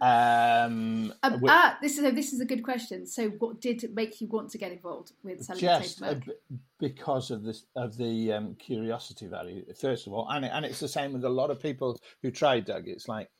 um, 0.00 1.14
Um, 1.22 1.44
ah, 1.48 1.78
this 1.80 1.98
is 1.98 2.04
a, 2.04 2.10
this 2.10 2.32
is 2.32 2.40
a 2.40 2.44
good 2.44 2.64
question. 2.64 3.06
So, 3.06 3.28
what 3.30 3.60
did 3.60 3.94
make 3.94 4.20
you 4.20 4.26
want 4.26 4.50
to 4.50 4.58
get 4.58 4.72
involved 4.72 5.12
with 5.22 5.44
selling 5.44 5.60
just 5.60 6.00
potato 6.00 6.14
milk? 6.14 6.24
b- 6.26 6.58
because 6.80 7.30
of 7.30 7.42
this 7.42 7.64
of 7.76 7.96
the 7.96 8.32
um, 8.32 8.54
curiosity 8.56 9.26
value 9.26 9.64
first 9.74 10.06
of 10.06 10.12
all 10.12 10.28
and 10.30 10.44
it, 10.44 10.50
and 10.52 10.64
it's 10.64 10.80
the 10.80 10.88
same 10.88 11.12
with 11.12 11.24
a 11.24 11.28
lot 11.28 11.50
of 11.50 11.60
people 11.60 11.98
who 12.22 12.30
try 12.30 12.60
DUG 12.60 12.88
it's 12.88 13.08
like 13.08 13.30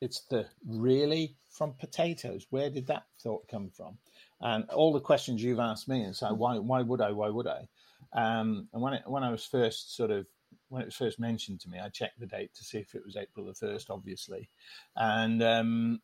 it's 0.00 0.22
the 0.30 0.46
really 0.66 1.36
from 1.50 1.72
potatoes 1.78 2.46
where 2.50 2.70
did 2.70 2.86
that 2.86 3.04
thought 3.22 3.48
come 3.48 3.70
from 3.70 3.98
and 4.42 4.68
all 4.70 4.92
the 4.92 5.00
questions 5.00 5.42
you've 5.42 5.58
asked 5.58 5.88
me 5.88 6.02
and 6.02 6.14
so 6.14 6.32
why 6.34 6.58
why 6.58 6.82
would 6.82 7.00
I 7.00 7.10
why 7.12 7.28
would 7.28 7.46
I 7.46 7.68
um, 8.14 8.68
and 8.72 8.82
when 8.82 8.94
it, 8.94 9.02
when 9.06 9.22
I 9.22 9.30
was 9.30 9.44
first 9.44 9.96
sort 9.96 10.10
of 10.10 10.26
when 10.68 10.82
it 10.82 10.86
was 10.86 10.96
first 10.96 11.20
mentioned 11.20 11.60
to 11.60 11.68
me 11.68 11.78
I 11.78 11.88
checked 11.88 12.20
the 12.20 12.26
date 12.26 12.54
to 12.56 12.64
see 12.64 12.78
if 12.78 12.94
it 12.94 13.02
was 13.04 13.16
April 13.16 13.46
the 13.46 13.66
1st 13.66 13.86
obviously 13.90 14.48
and 14.96 15.42
um, 15.42 16.00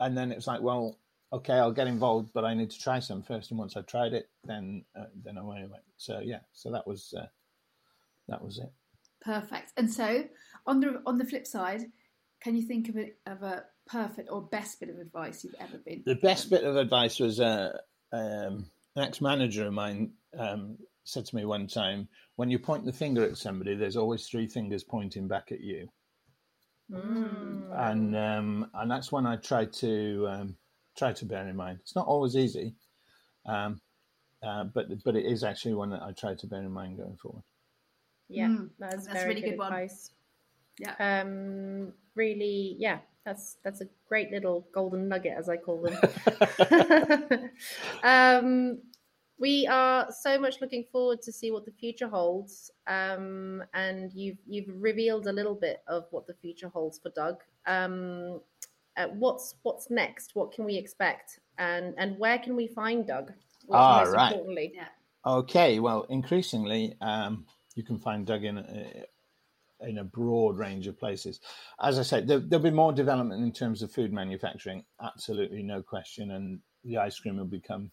and 0.00 0.16
then 0.16 0.32
it 0.32 0.36
was 0.36 0.46
like 0.46 0.60
well 0.60 0.98
okay, 1.32 1.54
I'll 1.54 1.72
get 1.72 1.86
involved, 1.86 2.30
but 2.34 2.44
I 2.44 2.54
need 2.54 2.70
to 2.70 2.78
try 2.78 3.00
some 3.00 3.22
first. 3.22 3.50
And 3.50 3.58
once 3.58 3.76
I've 3.76 3.86
tried 3.86 4.12
it, 4.12 4.28
then 4.44 4.84
uh, 4.98 5.06
then 5.24 5.38
away 5.38 5.58
I 5.58 5.66
went. 5.66 5.84
So 5.96 6.20
yeah, 6.22 6.40
so 6.52 6.70
that 6.70 6.86
was 6.86 7.14
uh, 7.16 7.26
that 8.28 8.42
was 8.42 8.58
it. 8.58 8.70
Perfect. 9.20 9.72
And 9.76 9.92
so, 9.92 10.24
on 10.66 10.80
the 10.80 11.02
on 11.06 11.18
the 11.18 11.24
flip 11.24 11.46
side, 11.46 11.84
can 12.42 12.54
you 12.54 12.62
think 12.62 12.88
of 12.88 12.96
a, 12.96 13.12
of 13.26 13.42
a 13.42 13.64
perfect 13.86 14.28
or 14.30 14.42
best 14.42 14.80
bit 14.80 14.88
of 14.88 14.98
advice 14.98 15.44
you've 15.44 15.54
ever 15.58 15.78
been? 15.78 16.02
The 16.04 16.14
best 16.16 16.50
bit 16.50 16.64
of 16.64 16.76
advice 16.76 17.18
was 17.18 17.40
uh, 17.40 17.78
um, 18.12 18.66
an 18.96 19.04
ex-manager 19.04 19.66
of 19.66 19.72
mine 19.72 20.12
um, 20.38 20.78
said 21.04 21.26
to 21.26 21.36
me 21.36 21.44
one 21.44 21.66
time, 21.66 22.08
"When 22.36 22.50
you 22.50 22.58
point 22.58 22.84
the 22.84 22.92
finger 22.92 23.24
at 23.24 23.36
somebody, 23.36 23.74
there's 23.74 23.96
always 23.96 24.26
three 24.26 24.46
fingers 24.46 24.84
pointing 24.84 25.28
back 25.28 25.52
at 25.52 25.60
you." 25.60 25.88
Mm. 26.90 27.70
And 27.74 28.16
um, 28.16 28.70
and 28.74 28.90
that's 28.90 29.10
when 29.10 29.26
I 29.26 29.36
try 29.36 29.64
to 29.66 30.28
um, 30.28 30.56
try 30.96 31.12
to 31.12 31.24
bear 31.24 31.48
in 31.48 31.56
mind. 31.56 31.78
It's 31.80 31.96
not 31.96 32.06
always 32.06 32.36
easy, 32.36 32.74
um, 33.46 33.80
uh, 34.42 34.64
but 34.64 34.86
but 35.04 35.16
it 35.16 35.24
is 35.24 35.44
actually 35.44 35.74
one 35.74 35.90
that 35.90 36.02
I 36.02 36.12
try 36.12 36.34
to 36.34 36.46
bear 36.46 36.60
in 36.60 36.70
mind 36.70 36.98
going 36.98 37.16
forward. 37.16 37.42
Yeah, 38.28 38.46
Mm, 38.48 38.70
that's, 38.78 39.06
that's 39.06 39.24
a 39.24 39.28
really 39.28 39.40
good, 39.42 39.50
good 39.50 39.58
one. 39.58 39.72
advice. 39.72 40.10
Yeah. 40.78 40.94
Um, 40.98 41.92
really, 42.14 42.76
yeah, 42.78 42.98
that's 43.24 43.56
that's 43.62 43.80
a 43.80 43.88
great 44.08 44.30
little 44.30 44.66
golden 44.74 45.08
nugget, 45.08 45.34
as 45.36 45.48
I 45.48 45.56
call 45.56 45.82
them. 45.82 47.50
um, 48.02 48.78
we 49.38 49.66
are 49.66 50.08
so 50.12 50.38
much 50.38 50.60
looking 50.60 50.84
forward 50.84 51.22
to 51.22 51.32
see 51.32 51.50
what 51.50 51.64
the 51.64 51.72
future 51.72 52.08
holds. 52.08 52.70
Um, 52.86 53.62
and 53.74 54.12
you've 54.12 54.38
you've 54.46 54.68
revealed 54.80 55.26
a 55.26 55.32
little 55.32 55.54
bit 55.54 55.82
of 55.88 56.06
what 56.10 56.26
the 56.26 56.34
future 56.34 56.68
holds 56.68 56.98
for 56.98 57.10
DUG. 57.10 57.38
Um, 57.66 58.40
uh, 58.96 59.06
what's 59.08 59.56
what's 59.62 59.90
next? 59.90 60.34
What 60.34 60.52
can 60.52 60.64
we 60.64 60.76
expect? 60.76 61.40
And 61.58 61.94
and 61.98 62.18
where 62.18 62.38
can 62.38 62.56
we 62.56 62.66
find 62.68 63.06
DUG? 63.06 63.32
What- 63.66 63.78
Ah, 63.78 64.02
most 64.04 64.14
right. 64.14 64.32
Importantly, 64.32 64.72
Yeah. 64.74 64.88
Okay, 65.24 65.78
well, 65.78 66.02
increasingly, 66.08 66.96
um, 67.00 67.46
you 67.76 67.84
can 67.84 67.96
find 67.96 68.26
DUG 68.26 68.44
in 68.44 68.58
a, 68.58 69.04
in 69.86 69.98
a 69.98 70.04
broad 70.04 70.58
range 70.58 70.86
of 70.86 70.98
places. 70.98 71.40
As 71.80 71.98
I 71.98 72.02
said, 72.02 72.26
there, 72.26 72.38
there'll 72.38 72.62
be 72.62 72.70
more 72.70 72.92
development 72.92 73.42
in 73.42 73.52
terms 73.52 73.82
of 73.82 73.92
food 73.92 74.12
manufacturing, 74.12 74.84
absolutely 75.02 75.62
no 75.62 75.82
question, 75.82 76.32
and 76.32 76.60
the 76.84 76.98
ice 76.98 77.18
cream 77.18 77.36
will 77.36 77.44
become 77.44 77.90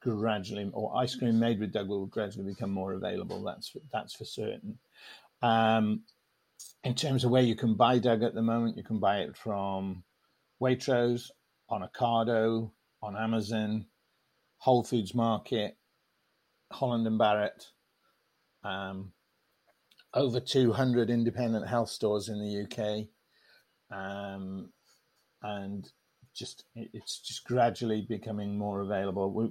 gradually, 0.00 0.70
or 0.72 0.96
ice 0.96 1.14
cream 1.14 1.38
made 1.38 1.58
with 1.58 1.72
DUG 1.72 1.88
will 1.88 2.06
gradually 2.06 2.52
become 2.52 2.70
more 2.70 2.92
available. 2.92 3.42
That's 3.42 3.74
that's 3.92 4.14
for 4.14 4.24
certain. 4.24 4.78
Um, 5.42 6.02
in 6.84 6.94
terms 6.94 7.24
of 7.24 7.30
where 7.30 7.42
you 7.42 7.56
can 7.56 7.74
buy 7.74 7.98
DUG 7.98 8.24
at 8.24 8.34
the 8.34 8.42
moment, 8.42 8.76
you 8.76 8.84
can 8.84 8.98
buy 8.98 9.20
it 9.20 9.36
from 9.36 10.04
Waitrose, 10.62 11.30
on 11.68 11.88
Ocado, 11.88 12.70
on 13.02 13.16
Amazon, 13.16 13.86
Whole 14.58 14.84
Foods 14.84 15.14
Market, 15.14 15.76
Holland 16.70 17.06
and 17.06 17.18
Barrett, 17.18 17.66
um, 18.62 19.12
over 20.14 20.40
200 20.40 21.10
independent 21.10 21.68
health 21.68 21.90
stores 21.90 22.28
in 22.28 22.38
the 22.38 22.64
UK, 22.64 23.08
um, 23.96 24.70
and 25.42 25.90
just 26.34 26.64
it's 26.74 27.20
just 27.20 27.44
gradually 27.44 28.02
becoming 28.02 28.56
more 28.56 28.80
available. 28.80 29.30
We're 29.32 29.50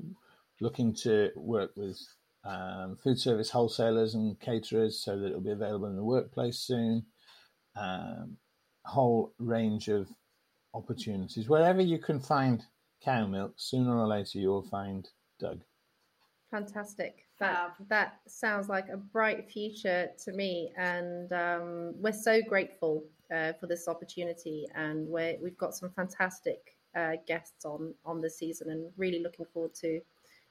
looking 0.60 0.93
to 1.04 1.30
work 1.36 1.71
with 1.76 1.99
um, 2.45 2.97
food 3.02 3.19
service 3.19 3.49
wholesalers 3.49 4.15
and 4.15 4.39
caterers 4.39 5.02
so 5.04 5.17
that 5.19 5.28
it'll 5.28 5.41
be 5.41 5.52
available 5.52 5.88
in 5.88 5.95
the 5.95 6.04
workplace 6.04 6.60
soon. 6.60 7.06
Um, 7.76 8.38
whole 8.86 9.34
range 9.39 9.88
of 9.88 10.10
opportunities 10.73 11.47
wherever 11.47 11.82
you 11.82 11.97
can 11.97 12.19
find 12.19 12.63
cow 13.04 13.28
milk. 13.28 13.54
Sooner 13.58 13.97
or 13.97 14.08
later, 14.08 14.39
you 14.39 14.49
will 14.49 14.63
find 14.63 15.08
DUG. 15.41 15.62
Fantastic. 16.52 17.26
That 17.43 17.77
Fab. 17.77 17.88
that 17.89 18.19
sounds 18.27 18.69
like 18.69 18.88
a 18.89 18.97
bright 18.97 19.49
future 19.51 20.10
to 20.23 20.32
me, 20.32 20.71
and 20.77 21.32
um, 21.34 21.93
we're 22.01 22.12
so 22.13 22.41
grateful 22.41 23.03
uh, 23.34 23.53
for 23.60 23.67
this 23.67 23.88
opportunity. 23.88 24.65
And 24.75 25.08
we're, 25.08 25.38
we've 25.41 25.58
got 25.58 25.75
some 25.75 25.89
fantastic 25.91 26.77
uh, 26.95 27.13
guests 27.27 27.65
on 27.65 27.93
on 28.06 28.21
this 28.21 28.38
season, 28.38 28.69
and 28.71 28.91
really 28.97 29.21
looking 29.21 29.45
forward 29.53 29.73
to 29.75 29.99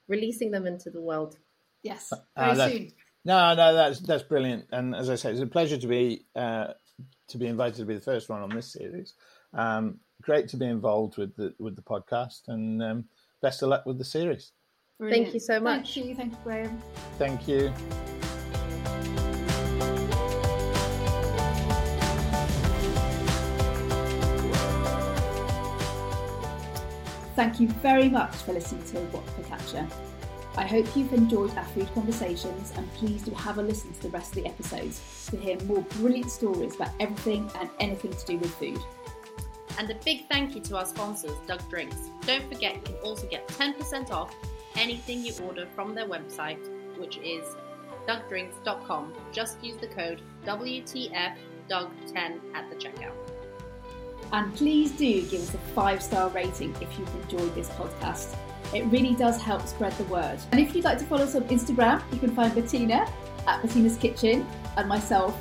releasing 0.09 0.51
them 0.51 0.67
into 0.67 0.91
the 0.91 1.01
world. 1.01 1.39
Yes. 1.83 2.13
Ah, 2.37 2.45
Very 2.45 2.57
that- 2.57 2.71
soon. 2.73 2.93
No, 3.25 3.55
no, 3.55 3.73
that's 3.73 4.01
that's 4.01 4.25
brilliant. 4.25 4.67
And 4.73 4.97
as 4.97 5.09
I 5.09 5.15
say, 5.15 5.31
it's 5.31 5.41
a 5.41 5.47
pleasure 5.47 5.77
to 5.79 5.87
be 5.87 6.27
uh, 6.35 6.69
to 7.29 7.39
be 7.39 7.47
invited 7.47 7.77
to 7.77 7.85
be 7.85 7.95
the 7.95 8.01
first 8.01 8.29
one 8.29 8.43
on 8.43 8.51
this 8.51 8.73
series. 8.73 9.15
Um, 9.55 10.01
great 10.23 10.49
to 10.49 10.57
be 10.57 10.67
involved 10.67 11.19
with 11.19 11.37
the 11.37 11.55
with 11.59 11.77
the 11.77 11.83
podcast, 11.83 12.49
and 12.49 12.83
um, 12.83 13.05
best 13.41 13.63
of 13.63 13.69
luck 13.69 13.87
with 13.87 13.99
the 13.99 14.05
series. 14.05 14.51
Brilliant. 15.03 15.35
you 15.35 15.41
so 15.41 15.59
much. 15.59 15.95
Thank 15.95 16.07
you. 16.07 16.15
Thank 16.15 16.33
you, 16.33 16.39
Graham. 16.45 16.83
Thank 17.19 17.49
you. 17.49 17.73
Thank 27.35 27.59
you 27.59 27.67
very 27.67 28.09
much 28.09 28.37
for 28.37 28.53
listening 28.53 28.85
to 28.85 28.99
What 29.07 29.27
the 29.27 29.43
Focaccia. 29.43 29.91
I 30.57 30.67
hope 30.69 30.87
you've 30.95 31.13
enjoyed 31.13 31.51
our 31.57 31.65
food 31.65 31.93
conversations 31.95 32.73
and 32.77 32.89
please 32.95 33.23
do 33.23 33.33
have 33.33 33.59
a 33.59 33.63
listen 33.63 33.93
to 33.95 34.03
the 34.03 34.11
rest 34.11 34.37
of 34.37 34.45
the 34.45 34.49
episodes 34.49 35.27
to 35.31 35.37
hear 35.37 35.59
more 35.65 35.83
brilliant 35.99 36.31
stories 36.31 36.77
about 36.77 36.91
everything 37.01 37.51
and 37.59 37.69
anything 37.81 38.13
to 38.13 38.25
do 38.25 38.39
with 38.39 38.55
food. 38.55 38.79
And 39.81 39.91
a 39.91 39.97
big 40.05 40.29
thank 40.29 40.55
you 40.55 40.61
to 40.61 40.77
our 40.77 40.87
sponsors, 40.87 41.33
DUG 41.49 41.69
Drinks. 41.69 41.97
Don't 42.25 42.47
forget, 42.49 42.77
you 42.77 42.83
can 42.83 42.95
also 42.97 43.27
get 43.27 43.49
10% 43.49 44.13
off 44.13 44.33
anything 44.77 45.25
you 45.25 45.33
order 45.45 45.67
from 45.75 45.95
their 45.95 46.07
website, 46.07 46.69
which 46.99 47.19
is 47.19 47.45
dugdrinks.com. 48.07 49.13
Just 49.33 49.63
use 49.63 49.77
the 49.77 49.87
code 49.89 50.21
WTFDUG10 50.45 51.37
at 52.55 52.71
the 52.71 52.77
checkout. 52.77 53.15
And 54.33 54.55
please 54.55 54.93
do 54.93 55.23
give 55.23 55.41
us 55.41 55.55
a 55.55 55.59
five 55.75 56.03
star 56.03 56.31
rating 56.31 56.75
if 56.81 56.99
you've 56.99 57.15
enjoyed 57.23 57.55
this 57.55 57.69
podcast. 57.71 58.37
It 58.75 58.85
really 58.87 59.15
does 59.15 59.41
help 59.41 59.67
spread 59.67 59.93
the 59.93 60.05
word. 60.05 60.39
And 60.51 60.61
if 60.61 60.75
you'd 60.75 60.85
like 60.85 60.99
to 60.99 61.05
follow 61.05 61.25
us 61.25 61.35
on 61.35 61.43
Instagram, 61.45 62.03
you 62.13 62.19
can 62.19 62.35
find 62.35 62.55
Bettina 62.55 63.07
at 63.47 63.61
Bettina's 63.61 63.99
Kitchen 63.99 64.47
and 64.77 64.89
myself 64.89 65.39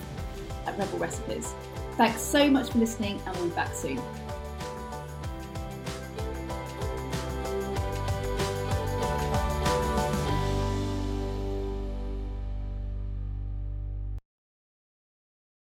at 0.66 0.78
Rebel 0.78 1.00
Recipes. 1.00 1.54
Thanks 1.96 2.22
so 2.22 2.50
much 2.50 2.72
for 2.72 2.80
listening, 2.80 3.22
and 3.26 3.36
we'll 3.38 3.50
be 3.50 3.56
back 3.56 3.74
soon. 3.74 4.02